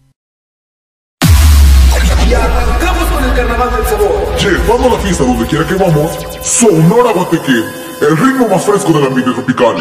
Y 2.30 2.34
arrancamos 2.34 3.10
con 3.12 3.24
el 3.24 3.34
carnaval 3.36 3.70
del 3.76 3.86
sabor. 3.86 4.38
Llevando 4.40 4.90
la 4.90 5.00
fiesta 5.04 5.24
donde 5.24 5.46
quiera 5.48 5.68
que 5.68 5.76
vamos, 5.76 6.12
Sonora 6.42 7.12
Guateque, 7.14 7.64
el 8.02 8.18
ritmo 8.18 8.50
más 8.50 8.66
fresco 8.66 8.92
del 8.94 9.06
ambiente 9.06 9.32
tropical. 9.34 9.76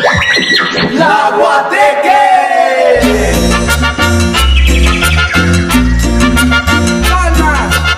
¡La 0.93 1.33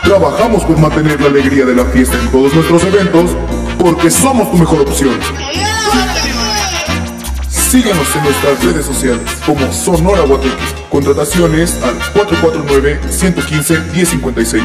Trabajamos 0.02 0.64
por 0.64 0.78
mantener 0.78 1.20
la 1.20 1.26
alegría 1.26 1.66
de 1.66 1.74
la 1.74 1.84
fiesta 1.86 2.16
en 2.16 2.30
todos 2.30 2.54
nuestros 2.54 2.84
eventos, 2.84 3.32
porque 3.78 4.10
somos 4.10 4.50
tu 4.50 4.56
mejor 4.56 4.80
opción. 4.80 5.18
Síguenos 7.48 8.16
en 8.16 8.24
nuestras 8.24 8.64
redes 8.64 8.86
sociales 8.86 9.20
como 9.44 9.70
Sonora 9.72 10.22
Guateque. 10.22 10.56
Contrataciones 10.88 11.78
al 11.82 11.98
449-115-1056. 12.14 14.62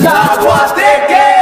¡La 0.00 0.36
Guateque! 0.42 1.39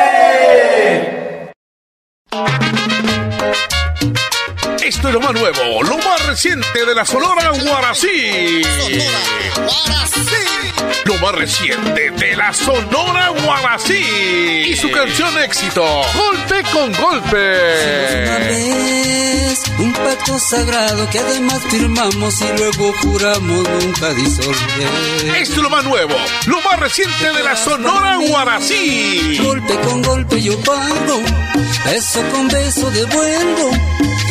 Esto 4.83 5.09
es 5.09 5.15
lo 5.15 5.21
más 5.21 5.33
nuevo, 5.33 5.83
lo 5.83 5.99
más 5.99 6.27
reciente 6.27 6.85
de 6.85 6.95
la 6.95 7.05
Sonora 7.05 7.51
Guarací. 7.51 8.63
Lo 11.05 11.15
más 11.19 11.35
reciente 11.35 12.11
de 12.11 12.37
la 12.37 12.53
Sonora 12.53 13.29
Guarací. 13.45 14.67
Y 14.69 14.77
su 14.77 14.91
canción 14.91 15.39
éxito, 15.39 15.85
Golpe 16.15 16.63
con 16.73 16.93
Golpe. 16.93 17.39
Un 19.79 19.93
pacto 19.93 20.39
sagrado 20.39 21.09
que 21.11 21.19
además 21.19 21.61
firmamos 21.69 22.41
y 22.41 22.59
luego 22.59 22.93
juramos 23.03 23.69
nunca 23.69 24.13
disolver. 24.15 25.37
Esto 25.37 25.55
es 25.55 25.63
lo 25.63 25.71
más 25.71 25.85
nuevo, 25.85 26.15
lo 26.47 26.61
más 26.63 26.79
reciente 26.81 27.33
de 27.33 27.43
la 27.43 27.57
Sonora 27.57 28.17
Guarací. 28.17 29.39
Golpe 29.43 29.75
con 29.81 30.03
golpe 30.03 30.43
yo 30.43 30.59
pago, 30.61 31.23
beso 31.85 32.23
con 32.33 32.49
beso 32.49 32.91
devuelvo. 32.91 33.71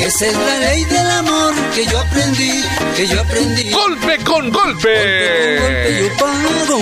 Esa 0.01 0.27
es 0.27 0.33
la 0.33 0.59
ley 0.59 0.83
del 0.85 1.09
amor 1.11 1.53
que 1.73 1.85
yo 1.85 1.99
aprendí, 1.99 2.63
que 2.95 3.07
yo 3.07 3.19
aprendí. 3.19 3.69
Golpe 3.71 4.17
con 4.23 4.49
golpe. 4.51 5.59
Golpe 5.59 5.99
yo 5.99 6.17
pago, 6.17 6.81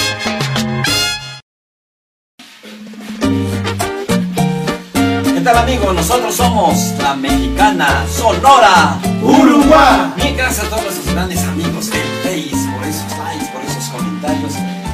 ¿Qué 5.41 5.45
tal 5.45 5.57
amigos? 5.57 5.95
Nosotros 5.95 6.35
somos 6.35 6.93
la 6.99 7.15
mexicana 7.15 8.05
Sonora 8.15 8.99
Uruguay. 9.23 10.13
Bien, 10.15 10.37
gracias 10.37 10.67
a 10.67 10.69
todos 10.69 10.83
nuestros 10.83 11.15
grandes 11.15 11.43
amigos 11.45 11.89
del 11.89 12.03
Face 12.21 12.69
por 12.71 12.87
esos 12.87 13.17
likes, 13.17 13.45
por 13.51 13.63
esos 13.63 13.85
comentarios 13.85 14.53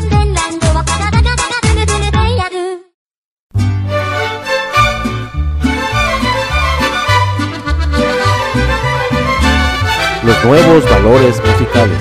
Nuevos 10.43 10.83
valores 10.89 11.39
musicales. 11.45 11.97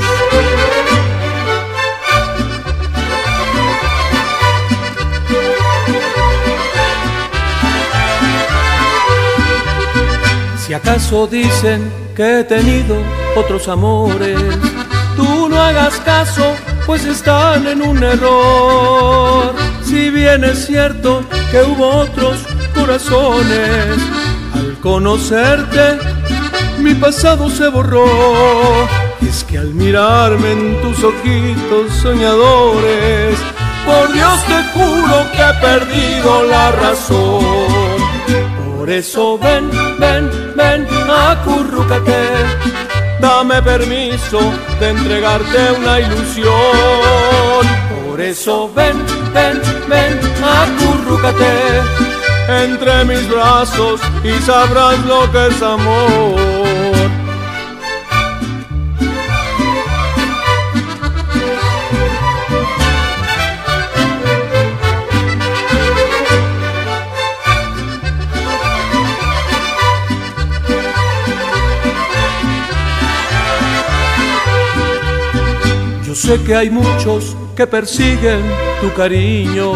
Si 10.59 10.73
acaso 10.73 11.27
dicen 11.27 11.93
que 12.17 12.41
he 12.41 12.45
tenido 12.45 12.97
otros 13.37 13.69
amores, 13.69 14.39
tú 15.17 15.49
no 15.51 15.61
hagas 15.61 16.01
caso, 16.01 16.55
pues 16.87 17.05
están 17.05 17.67
en 17.67 17.83
un 17.83 18.03
error. 18.03 19.55
Si 19.85 20.09
bien 20.09 20.45
es 20.45 20.67
cierto 20.67 21.23
que 21.51 21.63
hubo 21.63 21.89
otros 21.89 22.39
corazones, 22.75 23.99
al 24.55 24.79
conocerte 24.81 25.99
mi 26.81 26.95
pasado 26.95 27.49
se 27.51 27.69
borró. 27.69 28.07
Y 29.21 29.29
es 29.29 29.45
que 29.45 29.59
al 29.59 29.75
mirarme 29.75 30.53
en 30.53 30.81
tus 30.83 31.05
ojitos 31.05 31.93
soñadores, 32.03 33.37
por 33.87 34.13
Dios 34.13 34.45
te 34.47 34.63
juro 34.73 35.27
que 35.33 35.43
he 35.43 35.55
perdido 35.61 36.45
la 36.45 36.73
razón. 36.73 37.45
Por 38.77 38.91
eso 38.91 39.39
ven, 39.39 39.71
ven, 39.99 40.31
ven, 40.57 40.87
acurrúcate. 41.09 42.29
Dame 43.21 43.61
permiso 43.63 44.41
de 44.81 44.91
entregarte 44.91 45.73
una 45.79 46.01
ilusión. 46.01 46.51
Por 48.09 48.21
eso 48.21 48.71
ven, 48.75 48.97
ven, 49.35 49.61
ven, 49.89 50.21
acurrúcate 50.43 51.81
entre 52.51 53.05
mis 53.05 53.29
brazos 53.29 54.01
y 54.25 54.33
sabrás 54.43 54.99
lo 55.07 55.31
que 55.31 55.47
es 55.49 55.63
amor. 55.63 56.50
Sé 76.31 76.45
que 76.45 76.55
hay 76.55 76.71
muchos 76.71 77.37
que 77.57 77.67
persiguen 77.67 78.41
tu 78.81 78.93
cariño, 78.95 79.73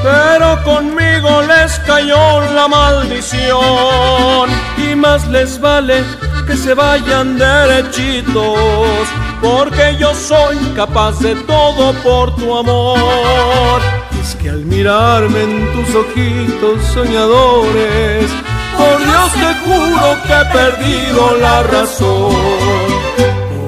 pero 0.00 0.62
conmigo 0.62 1.42
les 1.42 1.72
cayó 1.80 2.40
la 2.54 2.68
maldición 2.68 4.48
y 4.76 4.94
más 4.94 5.26
les 5.26 5.60
vale 5.60 6.04
que 6.46 6.56
se 6.56 6.74
vayan 6.74 7.36
derechitos, 7.36 9.04
porque 9.40 9.96
yo 9.98 10.14
soy 10.14 10.56
capaz 10.76 11.18
de 11.18 11.34
todo 11.52 11.92
por 12.04 12.36
tu 12.36 12.56
amor. 12.56 13.80
Es 14.22 14.36
que 14.36 14.50
al 14.50 14.64
mirarme 14.64 15.42
en 15.42 15.72
tus 15.72 15.94
ojitos 15.96 16.80
soñadores, 16.94 18.30
por 18.78 18.98
Dios 19.08 19.30
te 19.42 19.50
juro 19.64 20.06
que 20.26 20.32
he 20.32 20.44
perdido 20.58 21.36
la 21.38 21.62
razón. 21.64 22.91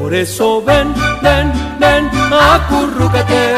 Por 0.04 0.12
eso 0.12 0.62
ven, 0.62 0.92
ven, 1.22 1.50
ven, 1.80 2.10
acurrúcate. 2.30 3.54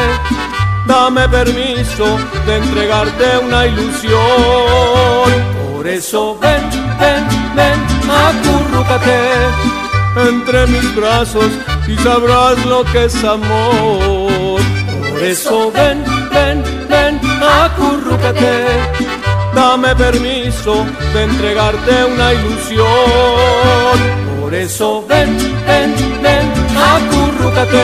Dame 0.87 1.27
permiso 1.27 2.17
de 2.45 2.55
entregarte 2.55 3.37
una 3.45 3.67
ilusión. 3.67 5.27
Por 5.73 5.85
eso 5.85 6.37
ven, 6.39 6.61
ven, 7.01 7.25
ven, 7.53 7.77
acurrúcate 8.09 9.19
entre 10.29 10.67
mis 10.67 10.95
brazos 10.95 11.51
y 11.85 11.97
sabrás 11.97 12.65
lo 12.65 12.85
que 12.93 13.03
es 13.05 13.23
amor. 13.25 14.61
Por 15.09 15.21
eso 15.21 15.69
ven, 15.69 16.01
ven, 16.31 16.63
ven, 16.87 17.19
acurrúcate. 17.43 18.67
Dame 19.53 19.93
permiso 19.97 20.85
de 21.13 21.23
entregarte 21.23 22.05
una 22.05 22.33
ilusión. 22.33 24.16
Por 24.47 24.55
eso 24.55 25.05
ven, 25.05 25.37
ven, 25.67 25.93
ven, 26.23 26.53
acurrúcate 26.79 27.83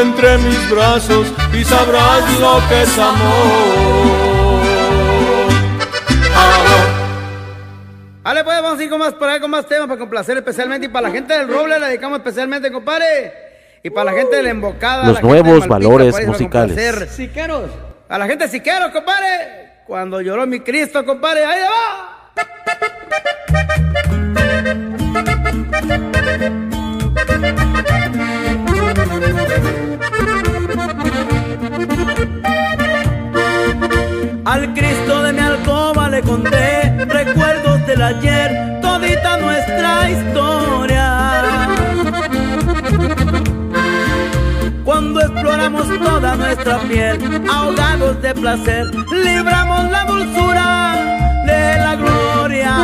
entre 0.00 0.38
mis 0.38 0.70
brazos 0.70 1.26
y 1.52 1.64
sabrás 1.64 2.38
lo 2.38 2.60
que 2.68 2.82
es 2.82 2.96
amor. 2.96 4.60
Vale, 8.22 8.44
pues 8.44 8.62
vamos 8.62 8.78
a 8.78 8.84
ir 8.84 8.90
con 8.90 9.00
más, 9.00 9.12
por 9.14 9.28
ahí 9.28 9.40
con 9.40 9.50
más 9.50 9.66
temas 9.66 9.88
para 9.88 9.98
complacer 9.98 10.36
especialmente. 10.36 10.86
Y 10.86 10.88
para 10.88 11.08
la 11.08 11.14
gente 11.14 11.36
del 11.36 11.48
Roble 11.48 11.80
la 11.80 11.88
dedicamos 11.88 12.18
especialmente, 12.18 12.70
compadre. 12.70 13.32
Y 13.82 13.90
para 13.90 14.12
la 14.12 14.18
gente 14.18 14.36
de 14.36 14.44
la 14.44 14.50
embocada. 14.50 15.04
Los 15.04 15.16
la 15.16 15.20
nuevos 15.20 15.66
valores 15.66 16.12
para 16.12 16.26
musicales. 16.28 17.10
Siqueros. 17.10 17.70
A 18.08 18.18
la 18.18 18.28
gente 18.28 18.44
de 18.44 18.50
Siqueros, 18.50 18.92
compadre. 18.92 19.80
Cuando 19.84 20.20
lloró 20.20 20.46
mi 20.46 20.60
Cristo, 20.60 21.04
compadre. 21.04 21.44
Ahí 21.44 21.60
va. 21.62 22.20
Toda 45.70 46.34
nuestra 46.34 46.78
piel, 46.80 47.18
ahogados 47.48 48.20
de 48.20 48.34
placer, 48.34 48.86
libramos 49.12 49.90
la 49.90 50.04
dulzura 50.04 50.96
de 51.46 51.78
la 51.78 51.94
gloria. 51.94 52.74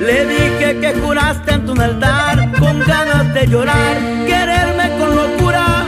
Le 0.00 0.26
dije 0.26 0.80
que 0.80 0.94
juraste 1.00 1.52
ante 1.52 1.70
un 1.70 1.80
altar 1.80 2.50
con 2.58 2.80
ganas 2.80 3.34
de 3.34 3.46
llorar, 3.46 3.96
quererme 4.26 4.90
con 4.98 5.14
locura 5.14 5.84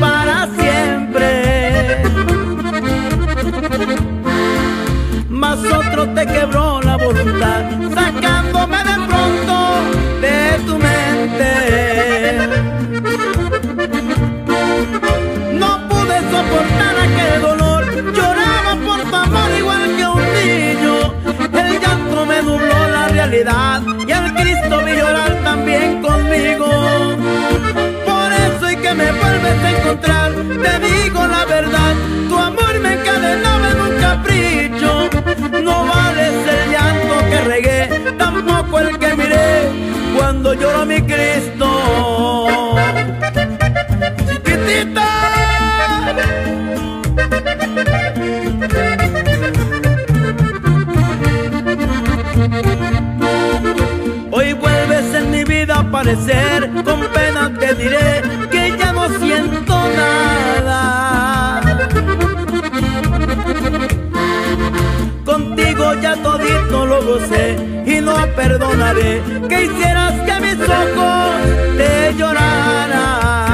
para 0.00 0.48
siempre. 0.58 2.02
Mas 5.28 5.58
otro 5.58 6.08
te 6.14 6.26
quebró 6.26 6.80
la 6.80 6.96
voluntad, 6.96 7.62
sacándome 7.94 8.78
de 8.78 8.94
tu 9.06 9.11
No 15.54 15.88
pude 15.88 16.16
soportar 16.30 16.94
aquel 17.06 17.40
dolor, 17.40 17.82
lloraba 18.12 18.76
por 18.84 19.00
tu 19.10 19.16
amor 19.16 19.50
igual 19.58 19.96
que 19.96 20.06
un 20.06 20.24
niño. 20.40 21.14
El 21.52 21.80
llanto 21.80 22.26
me 22.26 22.42
nubló 22.42 22.88
la 22.88 23.08
realidad 23.08 23.82
y 24.06 24.12
al 24.12 24.34
Cristo 24.34 24.84
vi 24.84 24.92
llorar 24.92 25.32
también 25.42 26.02
conmigo. 26.02 26.68
Por 28.04 28.32
eso 28.32 28.70
y 28.70 28.76
que 28.76 28.94
me 28.94 29.10
vuelves 29.12 29.64
a 29.64 29.70
encontrar, 29.70 30.32
te 30.32 30.78
digo 30.86 31.26
la 31.26 31.44
verdad, 31.44 31.51
lloró 40.62 40.86
mi 40.86 41.00
Cristo. 41.02 42.46
Chiquitita. 44.28 45.08
Hoy 54.30 54.52
vuelves 54.52 55.14
en 55.14 55.30
mi 55.30 55.44
vida 55.44 55.74
a 55.76 55.80
aparecer, 55.80 56.70
con 56.84 57.00
pena 57.12 57.52
te 57.58 57.74
diré 57.74 58.22
que 58.50 58.76
ya 58.78 58.92
no 58.92 59.08
siento 59.18 59.74
nada. 59.96 61.60
Contigo 65.24 65.94
ya 66.00 66.14
todito 66.16 66.86
lo 66.86 67.02
gocé 67.04 67.56
y 67.86 68.00
no 68.00 68.14
perdonaré 68.36 69.22
que 69.48 69.64
hicieras 69.64 70.12
que 70.26 70.31
ojos 70.68 71.76
te 71.76 72.14
lloraran. 72.14 73.51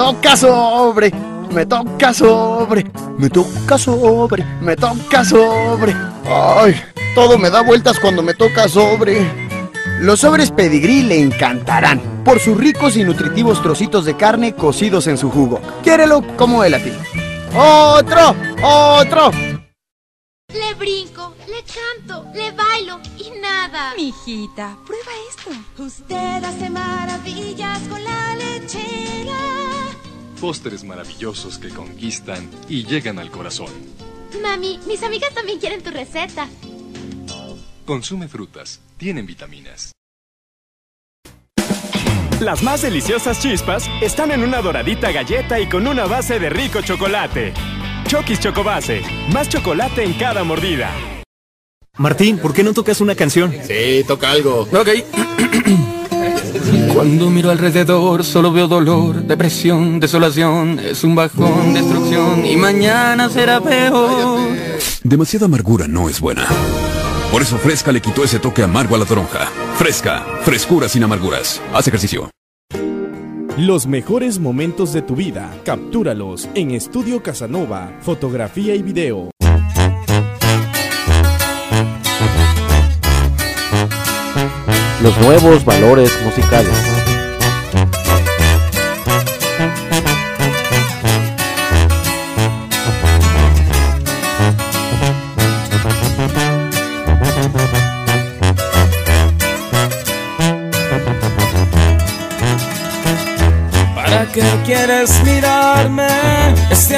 Toca 0.00 0.34
sobre, 0.34 1.12
me 1.50 1.66
toca 1.66 2.14
sobre, 2.14 2.90
me 3.18 3.28
toca 3.28 3.76
sobre, 3.76 4.42
me 4.62 4.74
toca 4.74 5.22
sobre. 5.22 5.94
Ay, 6.24 6.74
todo 7.14 7.36
me 7.36 7.50
da 7.50 7.60
vueltas 7.60 8.00
cuando 8.00 8.22
me 8.22 8.32
toca 8.32 8.66
sobre. 8.66 9.30
Los 10.00 10.20
sobres 10.20 10.52
pedigrí 10.52 11.02
le 11.02 11.20
encantarán 11.20 12.00
por 12.24 12.40
sus 12.40 12.56
ricos 12.56 12.96
y 12.96 13.04
nutritivos 13.04 13.62
trocitos 13.62 14.06
de 14.06 14.16
carne 14.16 14.54
cocidos 14.54 15.06
en 15.06 15.18
su 15.18 15.30
jugo. 15.30 15.60
Quiérelo 15.82 16.24
como 16.38 16.64
él 16.64 16.72
a 16.72 16.78
ti. 16.78 16.92
¡Otro! 17.54 18.34
¡Otro! 18.62 19.30
Le 20.48 20.74
brinco, 20.78 21.34
le 21.46 21.62
canto, 21.62 22.24
le 22.34 22.52
bailo 22.52 23.00
y 23.18 23.38
nada. 23.38 23.92
Mijita, 23.98 24.78
prueba 24.86 25.12
esto. 25.28 25.50
Usted 25.82 26.42
hace 26.42 26.70
maravillas 26.70 27.80
con 27.90 28.02
la 28.02 28.36
lechera. 28.36 29.19
Postres 30.40 30.84
maravillosos 30.84 31.58
que 31.58 31.68
conquistan 31.68 32.48
y 32.68 32.84
llegan 32.84 33.18
al 33.18 33.30
corazón. 33.30 33.70
Mami, 34.42 34.80
mis 34.86 35.02
amigas 35.02 35.34
también 35.34 35.58
quieren 35.58 35.82
tu 35.82 35.90
receta. 35.90 36.48
Consume 37.84 38.26
frutas, 38.26 38.80
tienen 38.96 39.26
vitaminas. 39.26 39.92
Las 42.40 42.62
más 42.62 42.80
deliciosas 42.80 43.38
chispas 43.42 43.86
están 44.00 44.30
en 44.30 44.42
una 44.42 44.62
doradita 44.62 45.12
galleta 45.12 45.60
y 45.60 45.68
con 45.68 45.86
una 45.86 46.06
base 46.06 46.38
de 46.38 46.48
rico 46.48 46.80
chocolate. 46.80 47.52
Chokis 48.06 48.40
Chocobase, 48.40 49.02
más 49.32 49.50
chocolate 49.50 50.04
en 50.04 50.14
cada 50.14 50.42
mordida. 50.42 50.90
Martín, 51.98 52.38
¿por 52.38 52.54
qué 52.54 52.62
no 52.62 52.72
tocas 52.72 53.02
una 53.02 53.14
canción? 53.14 53.52
Sí, 53.66 54.04
toca 54.06 54.30
algo. 54.30 54.62
Ok. 54.62 54.88
Cuando 56.92 57.30
miro 57.30 57.50
alrededor 57.50 58.24
solo 58.24 58.52
veo 58.52 58.68
dolor, 58.68 59.22
depresión, 59.22 60.00
desolación, 60.00 60.78
es 60.78 61.04
un 61.04 61.14
bajón, 61.14 61.74
destrucción 61.74 62.44
y 62.44 62.56
mañana 62.56 63.28
será 63.28 63.60
peor. 63.60 64.40
Demasiada 65.02 65.46
amargura 65.46 65.88
no 65.88 66.08
es 66.08 66.20
buena. 66.20 66.46
Por 67.30 67.42
eso 67.42 67.58
Fresca 67.58 67.92
le 67.92 68.00
quitó 68.00 68.24
ese 68.24 68.38
toque 68.38 68.62
amargo 68.62 68.96
a 68.96 68.98
la 68.98 69.04
toronja. 69.04 69.46
Fresca, 69.76 70.26
frescura 70.42 70.88
sin 70.88 71.04
amarguras. 71.04 71.60
Haz 71.72 71.86
ejercicio. 71.88 72.28
Los 73.56 73.86
mejores 73.86 74.38
momentos 74.38 74.92
de 74.92 75.02
tu 75.02 75.14
vida, 75.14 75.54
captúralos 75.64 76.48
en 76.54 76.70
Estudio 76.70 77.22
Casanova, 77.22 77.92
fotografía 78.00 78.74
y 78.74 78.82
video. 78.82 79.30
Los 85.02 85.16
nuevos 85.16 85.64
valores 85.64 86.10
musicales. 86.22 86.70
¿Para 103.94 104.26
qué 104.26 104.42
quieres 104.66 105.22
mirarme? 105.24 105.59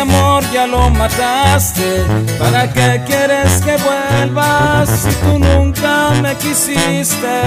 Amor 0.02 0.42
ya 0.52 0.66
lo 0.66 0.90
mataste. 0.90 2.02
¿Para 2.36 2.72
qué 2.72 3.00
quieres 3.06 3.62
que 3.62 3.76
vuelvas 3.76 4.88
si 4.88 5.10
tú 5.22 5.38
nunca 5.38 6.10
me 6.20 6.34
quisiste? 6.38 7.38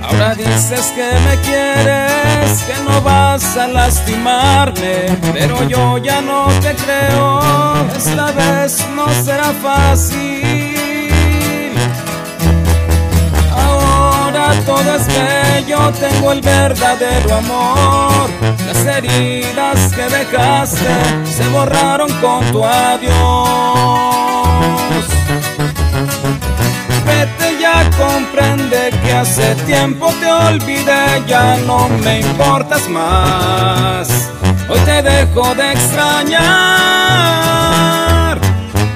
Ahora 0.00 0.36
dices 0.36 0.92
que 0.94 1.10
me 1.26 1.36
quieres, 1.40 2.62
que 2.68 2.84
no 2.88 3.00
vas 3.02 3.56
a 3.56 3.66
lastimarme, 3.66 5.18
pero 5.32 5.66
yo 5.68 5.98
ya 5.98 6.20
no 6.20 6.46
te 6.60 6.72
creo. 6.76 7.40
Esta 7.96 8.30
vez 8.30 8.86
no 8.94 9.08
será 9.24 9.52
fácil. 9.60 10.71
Todo 14.76 14.94
es 14.94 15.06
bello, 15.06 15.92
tengo 16.00 16.32
el 16.32 16.40
verdadero 16.40 17.34
amor. 17.36 18.30
Las 18.66 18.86
heridas 18.86 19.92
que 19.94 20.02
dejaste 20.02 20.94
se 21.36 21.46
borraron 21.48 22.10
con 22.20 22.40
tu 22.52 22.64
adiós. 22.64 23.12
Vete 27.06 27.58
ya, 27.60 27.90
comprende 27.98 28.90
que 29.02 29.12
hace 29.12 29.54
tiempo 29.66 30.10
te 30.20 30.30
olvidé, 30.30 31.22
ya 31.26 31.58
no 31.66 31.88
me 31.88 32.20
importas 32.20 32.88
más. 32.88 34.30
Hoy 34.68 34.80
te 34.80 35.02
dejo 35.02 35.54
de 35.54 35.72
extrañar. 35.72 37.51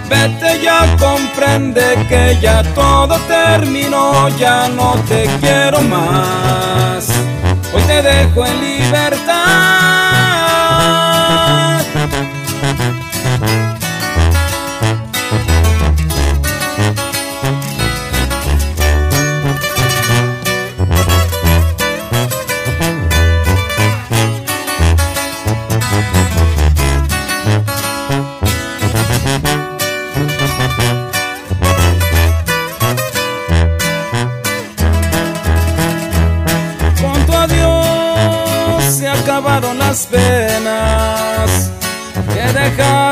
Vete 0.09 0.61
ya, 0.63 0.97
comprende 0.99 2.07
que 2.09 2.39
ya 2.41 2.63
todo 2.75 3.19
terminó, 3.27 4.29
ya 4.39 4.69
no 4.69 4.95
te 5.09 5.29
quiero 5.41 5.81
más. 5.83 7.09
Hoy 7.73 7.83
te 7.83 8.03
dejo 8.03 8.47
en 8.47 8.61
libertad. 8.61 9.76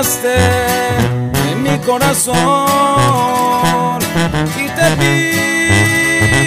En 0.05 1.63
mi 1.63 1.79
corazón. 1.79 2.37
Y 4.57 4.69
te 4.69 4.89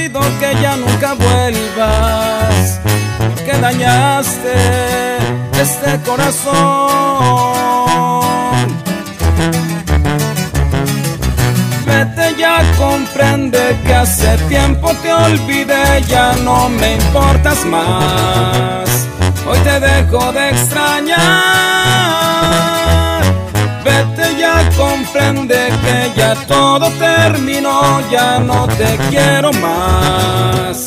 pido 0.09 0.21
que 0.39 0.49
ya 0.61 0.75
nunca 0.75 1.13
vuelvas, 1.13 2.79
porque 3.17 3.57
dañaste 3.59 4.53
este 5.59 5.99
corazón. 6.05 7.47
Vete 11.87 12.35
ya, 12.37 12.61
comprende 12.77 13.75
que 13.83 13.93
hace 13.95 14.37
tiempo 14.49 14.93
te 15.01 15.11
olvidé, 15.11 16.03
ya 16.07 16.33
no 16.43 16.69
me 16.69 16.93
importas 16.93 17.65
más. 17.65 19.07
Hoy 19.49 19.59
te 19.59 19.79
dejo 19.79 20.31
de 20.31 20.49
extrañar. 20.49 21.66
Comprende 25.27 25.69
que 25.83 26.19
ya 26.19 26.35
todo 26.47 26.89
terminó, 26.91 28.01
ya 28.09 28.39
no 28.39 28.67
te 28.67 28.97
quiero 29.09 29.51
más. 29.53 30.85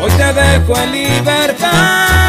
Hoy 0.00 0.10
te 0.12 0.32
dejo 0.32 0.76
en 0.76 0.92
libertad. 0.92 2.21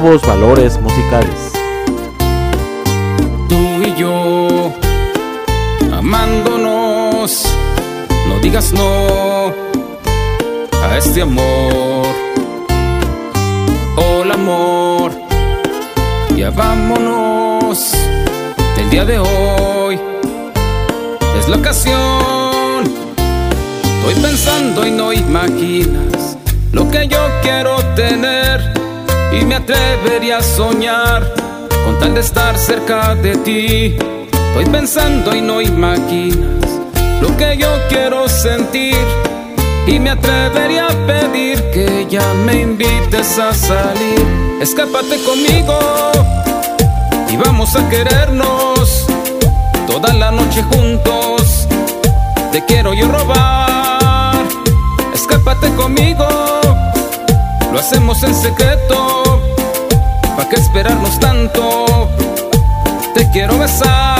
Nuevos 0.00 0.22
valores 0.22 0.80
musicales. 0.80 1.52
tú 3.48 3.82
y 3.84 3.94
yo 3.96 4.72
amándonos. 5.92 7.44
No 8.28 8.38
digas 8.40 8.72
no 8.72 9.52
a 10.82 10.98
este 10.98 11.22
amor 11.22 12.06
Hola 13.96 14.34
amor, 14.34 15.10
ya 16.36 16.50
vámonos. 16.50 17.92
El 18.76 18.90
día 18.90 19.04
de 19.04 19.18
hoy 19.18 19.98
es 21.40 21.48
la 21.48 21.56
ocasión. 21.56 22.84
Estoy 23.82 24.22
pensando 24.22 24.86
y 24.86 24.92
no 24.92 25.12
imaginas 25.12 26.38
lo 26.70 26.88
que 26.88 27.08
yo 27.08 27.18
quiero 27.42 27.78
tener 27.96 28.77
y 29.32 29.44
me 29.44 29.56
atrevería 29.56 30.38
a 30.38 30.42
soñar 30.42 31.22
con 31.84 31.98
tal 31.98 32.14
de 32.14 32.20
estar 32.20 32.56
cerca 32.58 33.14
de 33.14 33.36
ti. 33.36 33.96
Estoy 34.32 34.66
pensando 34.66 35.34
y 35.34 35.40
no 35.40 35.60
imaginas 35.60 36.68
lo 37.20 37.36
que 37.36 37.56
yo 37.56 37.68
quiero 37.88 38.28
sentir 38.28 38.96
y 39.86 39.98
me 39.98 40.10
atrevería 40.10 40.86
a 40.86 41.06
pedir 41.06 41.62
que 41.70 42.06
ya 42.08 42.34
me 42.34 42.60
invites 42.62 43.38
a 43.38 43.54
salir. 43.54 44.26
Escápate 44.60 45.22
conmigo 45.24 45.78
y 47.30 47.36
vamos 47.36 47.74
a 47.76 47.88
querernos 47.88 49.06
toda 49.86 50.12
la 50.12 50.30
noche 50.30 50.62
juntos. 50.62 51.66
Te 52.52 52.64
quiero 52.64 52.94
yo 52.94 53.08
robar. 53.08 54.36
Escápate 55.14 55.68
conmigo, 55.74 56.57
lo 57.78 57.84
hacemos 57.84 58.20
en 58.24 58.34
secreto. 58.34 59.40
¿Para 60.36 60.48
qué 60.48 60.56
esperarnos 60.56 61.20
tanto? 61.20 62.08
Te 63.14 63.30
quiero 63.30 63.56
besar. 63.56 64.17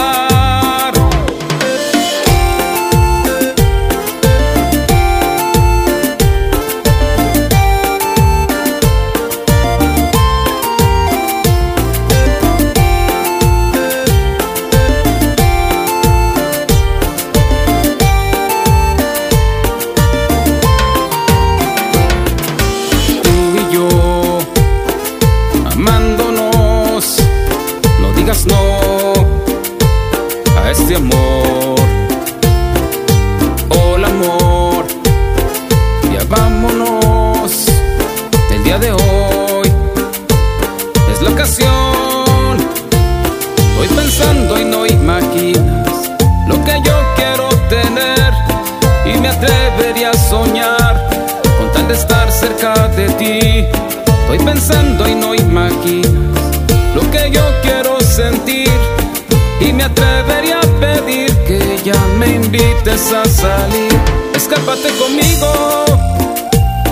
A 62.99 63.25
salir. 63.27 63.93
Escápate 64.35 64.89
conmigo 64.99 65.85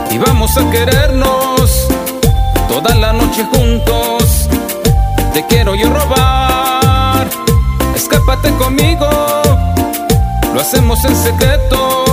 y 0.08 0.18
vamos 0.18 0.56
a 0.56 0.70
querernos 0.70 1.88
toda 2.68 2.94
la 2.94 3.12
noche 3.12 3.44
juntos. 3.52 4.48
Te 5.34 5.44
quiero 5.46 5.74
yo 5.74 5.90
robar. 5.90 7.26
Escápate 7.96 8.50
conmigo, 8.52 9.08
lo 10.54 10.60
hacemos 10.60 11.04
en 11.04 11.16
secreto. 11.16 12.04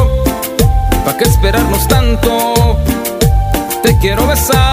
¿Para 1.06 1.18
qué 1.18 1.26
esperarnos 1.26 1.88
tanto? 1.88 2.78
Te 3.84 3.96
quiero 4.00 4.26
besar. 4.26 4.73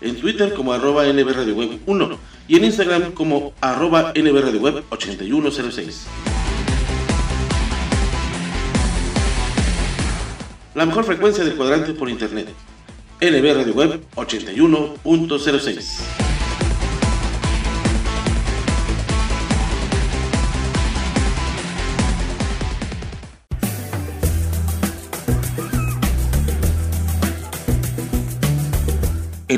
en 0.00 0.16
Twitter 0.16 0.54
como 0.54 0.72
arroba 0.72 1.06
NB 1.06 1.28
Radio 1.32 1.54
Web 1.54 1.80
1 1.86 2.18
y 2.48 2.56
en 2.56 2.64
Instagram 2.64 3.12
como 3.12 3.52
arroba 3.60 4.12
NB 4.14 4.40
Radio 4.40 4.60
Web 4.60 4.84
8106. 4.90 6.06
La 10.74 10.86
mejor 10.86 11.04
frecuencia 11.04 11.44
del 11.44 11.56
cuadrante 11.56 11.92
por 11.92 12.08
internet. 12.08 12.48
NB 13.20 13.54
Radio 13.54 13.74
Web 13.74 14.00
81.06. 14.14 16.27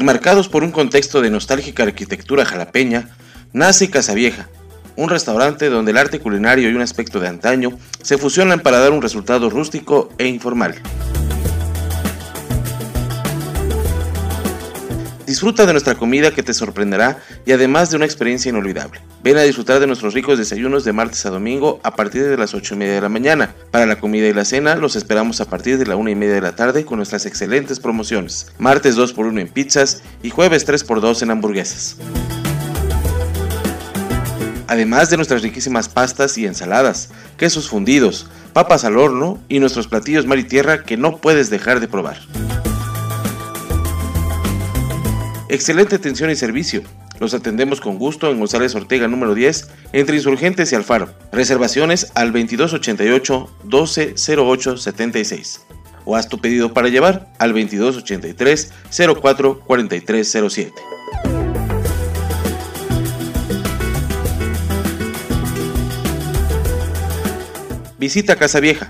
Enmarcados 0.01 0.49
por 0.49 0.65
un 0.65 0.71
contexto 0.71 1.21
de 1.21 1.29
nostálgica 1.29 1.83
arquitectura 1.83 2.47
jalapeña, 2.47 3.11
nace 3.53 3.91
Casavieja, 3.91 4.49
un 4.97 5.11
restaurante 5.11 5.69
donde 5.69 5.91
el 5.91 5.99
arte 5.99 6.21
culinario 6.21 6.71
y 6.71 6.75
un 6.75 6.81
aspecto 6.81 7.21
de 7.21 7.29
antaño 7.29 7.79
se 8.01 8.17
fusionan 8.17 8.61
para 8.61 8.79
dar 8.79 8.93
un 8.93 9.03
resultado 9.03 9.51
rústico 9.51 10.09
e 10.17 10.27
informal. 10.27 10.77
Disfruta 15.31 15.65
de 15.65 15.71
nuestra 15.71 15.95
comida 15.95 16.35
que 16.35 16.43
te 16.43 16.53
sorprenderá 16.53 17.23
y 17.47 17.53
además 17.53 17.89
de 17.89 17.95
una 17.95 18.05
experiencia 18.05 18.49
inolvidable. 18.49 19.01
Ven 19.23 19.37
a 19.37 19.43
disfrutar 19.43 19.79
de 19.79 19.87
nuestros 19.87 20.13
ricos 20.13 20.39
desayunos 20.39 20.83
de 20.83 20.93
martes 20.93 21.25
a 21.25 21.31
domingo 21.31 21.79
a 21.85 21.95
partir 21.95 22.25
de 22.25 22.37
las 22.37 22.53
8 22.53 22.75
y 22.75 22.79
media 22.79 22.95
de 22.95 23.01
la 23.01 23.09
mañana. 23.09 23.55
Para 23.71 23.87
la 23.87 24.01
comida 24.01 24.27
y 24.27 24.35
la 24.35 24.45
cena 24.45 24.75
los 24.75 24.97
esperamos 24.97 25.41
a 25.41 25.45
partir 25.45 25.79
de 25.79 25.87
la 25.87 25.95
1 25.95 26.11
y 26.11 26.15
media 26.17 26.35
de 26.35 26.41
la 26.41 26.57
tarde 26.57 26.85
con 26.85 26.97
nuestras 26.97 27.27
excelentes 27.27 27.79
promociones. 27.79 28.51
Martes 28.59 28.99
2x1 28.99 29.41
en 29.41 29.47
pizzas 29.47 30.03
y 30.21 30.31
jueves 30.31 30.67
3x2 30.67 31.23
en 31.23 31.31
hamburguesas. 31.31 31.97
Además 34.67 35.11
de 35.11 35.17
nuestras 35.17 35.43
riquísimas 35.43 35.89
pastas 35.89 36.37
y 36.39 36.47
ensaladas, 36.47 37.11
quesos 37.37 37.69
fundidos, 37.69 38.27
papas 38.53 38.85
al 38.85 38.99
horno 38.99 39.41
y 39.49 39.61
nuestros 39.61 39.87
platillos 39.87 40.27
mar 40.27 40.41
y 40.41 40.45
tierra 40.45 40.83
que 40.83 40.97
no 40.97 41.19
puedes 41.19 41.51
dejar 41.51 41.79
de 41.79 41.87
probar. 41.87 42.19
Excelente 45.53 45.97
atención 45.97 46.31
y 46.31 46.37
servicio. 46.37 46.85
Los 47.19 47.35
atendemos 47.35 47.81
con 47.81 47.99
gusto 47.99 48.31
en 48.31 48.39
González 48.39 48.73
Ortega 48.77 49.09
número 49.09 49.35
10, 49.35 49.69
entre 49.93 50.15
Insurgentes 50.15 50.71
y 50.71 50.77
Alfaro. 50.77 51.13
Reservaciones 51.33 52.13
al 52.15 52.29
2288 52.29 53.57
1208 53.65 54.77
76 54.77 55.67
o 56.05 56.15
haz 56.15 56.29
tu 56.29 56.39
pedido 56.41 56.73
para 56.73 56.89
llevar 56.89 57.33
al 57.41 57.51
2283 57.51 58.73
04 59.21 59.61
4307. 59.67 60.73
Visita 67.99 68.37
Casa 68.37 68.61
Vieja, 68.61 68.89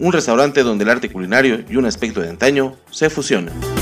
un 0.00 0.12
restaurante 0.12 0.64
donde 0.64 0.82
el 0.82 0.90
arte 0.90 1.12
culinario 1.12 1.64
y 1.70 1.76
un 1.76 1.86
aspecto 1.86 2.20
de 2.20 2.28
antaño 2.28 2.74
se 2.90 3.08
fusionan. 3.08 3.81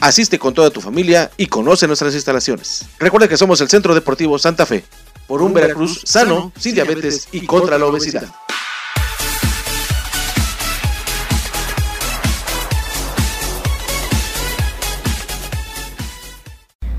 Asiste 0.00 0.38
con 0.38 0.54
toda 0.54 0.70
tu 0.70 0.80
familia 0.80 1.30
y 1.36 1.46
conoce 1.46 1.88
nuestras 1.88 2.14
instalaciones. 2.14 2.86
Recuerda 3.00 3.26
que 3.26 3.36
somos 3.36 3.60
el 3.60 3.68
Centro 3.68 3.94
Deportivo 3.96 4.38
Santa 4.38 4.64
Fe, 4.64 4.84
por 5.26 5.42
un 5.42 5.52
Veracruz 5.52 6.02
sano, 6.04 6.52
sin 6.56 6.74
diabetes 6.74 7.26
y 7.32 7.46
contra 7.46 7.78
la 7.78 7.86
obesidad. 7.86 8.28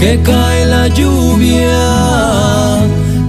que 0.00 0.20
cae 0.22 0.66
la 0.66 0.88
lluvia 0.88 2.71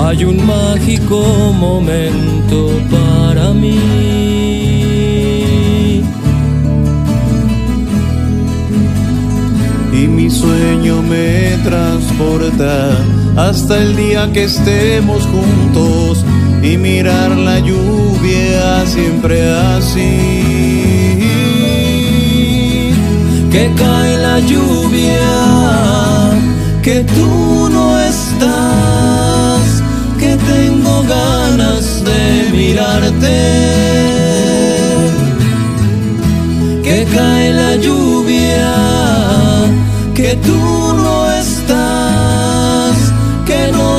hay 0.05 0.19
un 0.25 0.39
mágico 0.57 1.21
momento 1.67 2.59
para 2.95 3.47
mí. 3.63 3.81
Y 10.01 10.03
mi 10.17 10.29
sueño 10.31 10.95
me 11.13 11.59
transporta 11.69 12.75
hasta 13.37 13.75
el 13.83 13.91
día 13.97 14.23
que 14.33 14.45
estemos 14.45 15.21
juntos 15.35 16.25
y 16.65 16.79
mirar 16.79 17.31
la 17.37 17.59
lluvia 17.61 18.87
siempre 18.87 19.37
así. 19.77 21.21
Que 23.53 23.71
cae 23.77 24.17
la 24.19 24.41
lluvia, 24.41 25.31
que 26.83 27.05
tú 27.17 27.69
no 27.71 27.99
estás, 27.99 29.63
que 30.19 30.37
tengo 30.53 31.03
ganas 31.03 32.03
de 32.09 32.51
mirarte. 32.57 33.39
Que 36.83 37.07
cae 37.15 37.53
la 37.53 37.77
lluvia, 37.77 38.75
que 40.15 40.37
tú 40.47 40.59
no 40.97 41.31
estás 41.31 41.95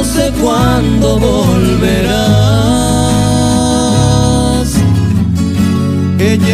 sé 0.05 0.31
cuándo 0.41 1.17
volverás. 1.19 2.44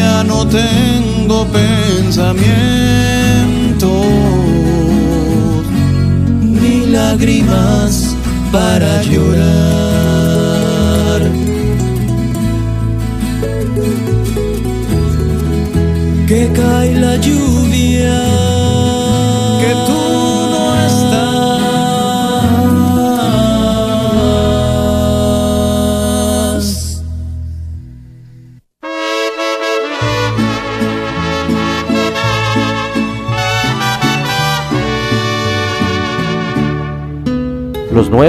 Ya 0.01 0.23
no 0.23 0.39
tengo 0.47 1.37
pensamientos 1.61 2.41
ni 6.61 6.75
lágrimas 6.97 7.93
para 8.55 8.91
llorar. 9.11 9.61
Que 16.29 16.41
cae 16.59 16.91
la 17.05 17.15
lluvia, 17.17 17.50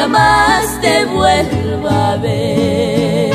Jamás 0.00 0.80
te 0.80 1.04
vuelva 1.04 2.12
a 2.12 2.16
ver 2.16 3.34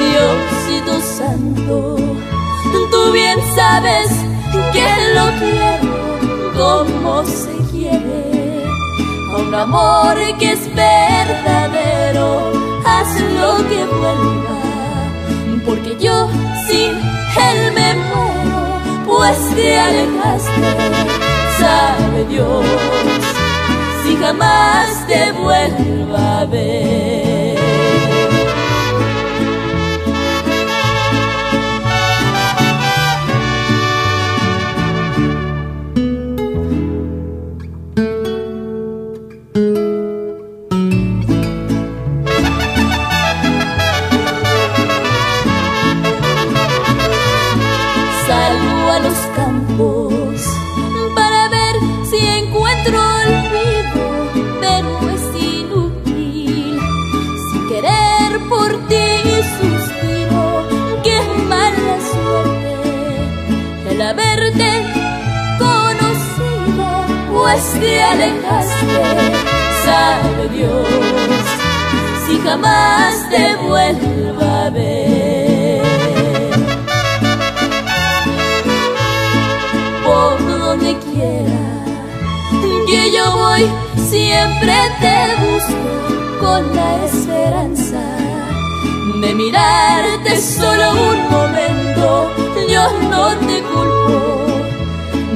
Diosito 0.00 0.94
Santo, 1.00 1.96
tú 2.90 3.12
bien 3.12 3.38
sabes 3.54 4.10
que 4.72 4.88
lo 5.16 5.26
quiero 5.42 6.52
como 6.56 7.24
se 7.24 7.54
quiere. 7.70 8.64
A 9.32 9.36
un 9.36 9.54
amor 9.54 10.16
que 10.38 10.52
es 10.52 10.62
verdadero, 10.74 12.52
haz 12.84 13.10
lo 13.40 13.52
que 13.68 13.80
vuelva. 14.00 14.58
Porque 15.66 15.96
yo 16.00 16.28
sin 16.66 16.92
él 17.48 17.60
me 17.78 17.94
muero, 18.08 18.62
pues 19.06 19.38
te 19.54 19.78
alejaste, 19.78 20.95
sabe 21.66 22.24
Dios, 22.26 22.64
si 24.02 24.16
jamás 24.16 25.06
te 25.08 25.32
vuelva 25.32 26.40
a 26.40 26.44
ver. 26.46 27.25
Te 67.80 68.02
alejaste, 68.02 69.02
sabe 69.84 70.48
Dios, 70.56 70.88
si 72.26 72.38
jamás 72.40 73.28
te 73.30 73.56
vuelva 73.56 74.66
a 74.66 74.70
ver. 74.70 75.16
por 80.04 80.58
donde 80.58 80.96
quiera 80.98 81.66
que 82.86 83.12
yo 83.12 83.32
voy, 83.32 83.68
siempre 84.08 84.74
te 85.00 85.18
busco 85.44 85.88
con 86.40 86.76
la 86.76 87.04
esperanza 87.04 88.00
de 89.20 89.34
mirarte 89.34 90.40
solo 90.40 90.92
un 90.92 91.30
momento. 91.30 92.30
Yo 92.68 92.84
no 93.10 93.28
te 93.46 93.62
culpo 93.62 94.46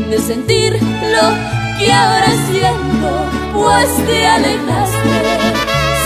de 0.09 0.19
sentir 0.19 0.79
lo 1.13 1.60
que 1.81 1.91
ahora 1.93 2.33
siento, 2.51 3.11
pues 3.55 4.07
te 4.07 4.27
alejaste, 4.27 5.23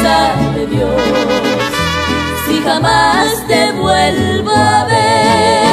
sabe 0.03 0.66
Dios, 0.68 1.03
si 2.47 2.62
jamás 2.62 3.47
te 3.49 3.72
vuelvo 3.72 4.51
a 4.53 4.85
ver. 4.85 5.64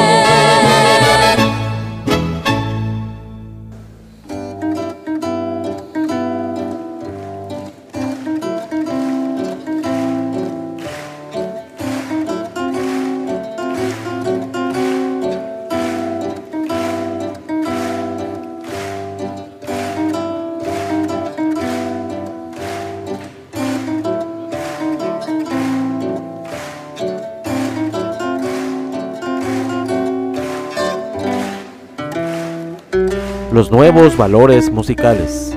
Los 33.52 33.70
nuevos 33.70 34.16
valores 34.16 34.70
musicales. 34.72 35.51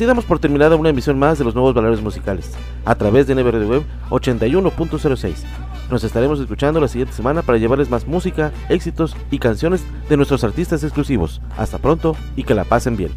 Así 0.00 0.06
damos 0.06 0.24
por 0.24 0.38
terminada 0.38 0.76
una 0.76 0.88
emisión 0.88 1.18
más 1.18 1.38
de 1.38 1.44
los 1.44 1.54
nuevos 1.54 1.74
valores 1.74 2.00
musicales, 2.00 2.52
a 2.86 2.94
través 2.94 3.26
de 3.26 3.34
NBR 3.34 3.66
Web 3.66 3.82
81.06. 4.08 5.34
Nos 5.90 6.04
estaremos 6.04 6.40
escuchando 6.40 6.80
la 6.80 6.88
siguiente 6.88 7.12
semana 7.12 7.42
para 7.42 7.58
llevarles 7.58 7.90
más 7.90 8.06
música, 8.06 8.50
éxitos 8.70 9.14
y 9.30 9.38
canciones 9.38 9.84
de 10.08 10.16
nuestros 10.16 10.42
artistas 10.42 10.82
exclusivos. 10.84 11.42
Hasta 11.58 11.76
pronto 11.76 12.16
y 12.34 12.44
que 12.44 12.54
la 12.54 12.64
pasen 12.64 12.96
bien. 12.96 13.10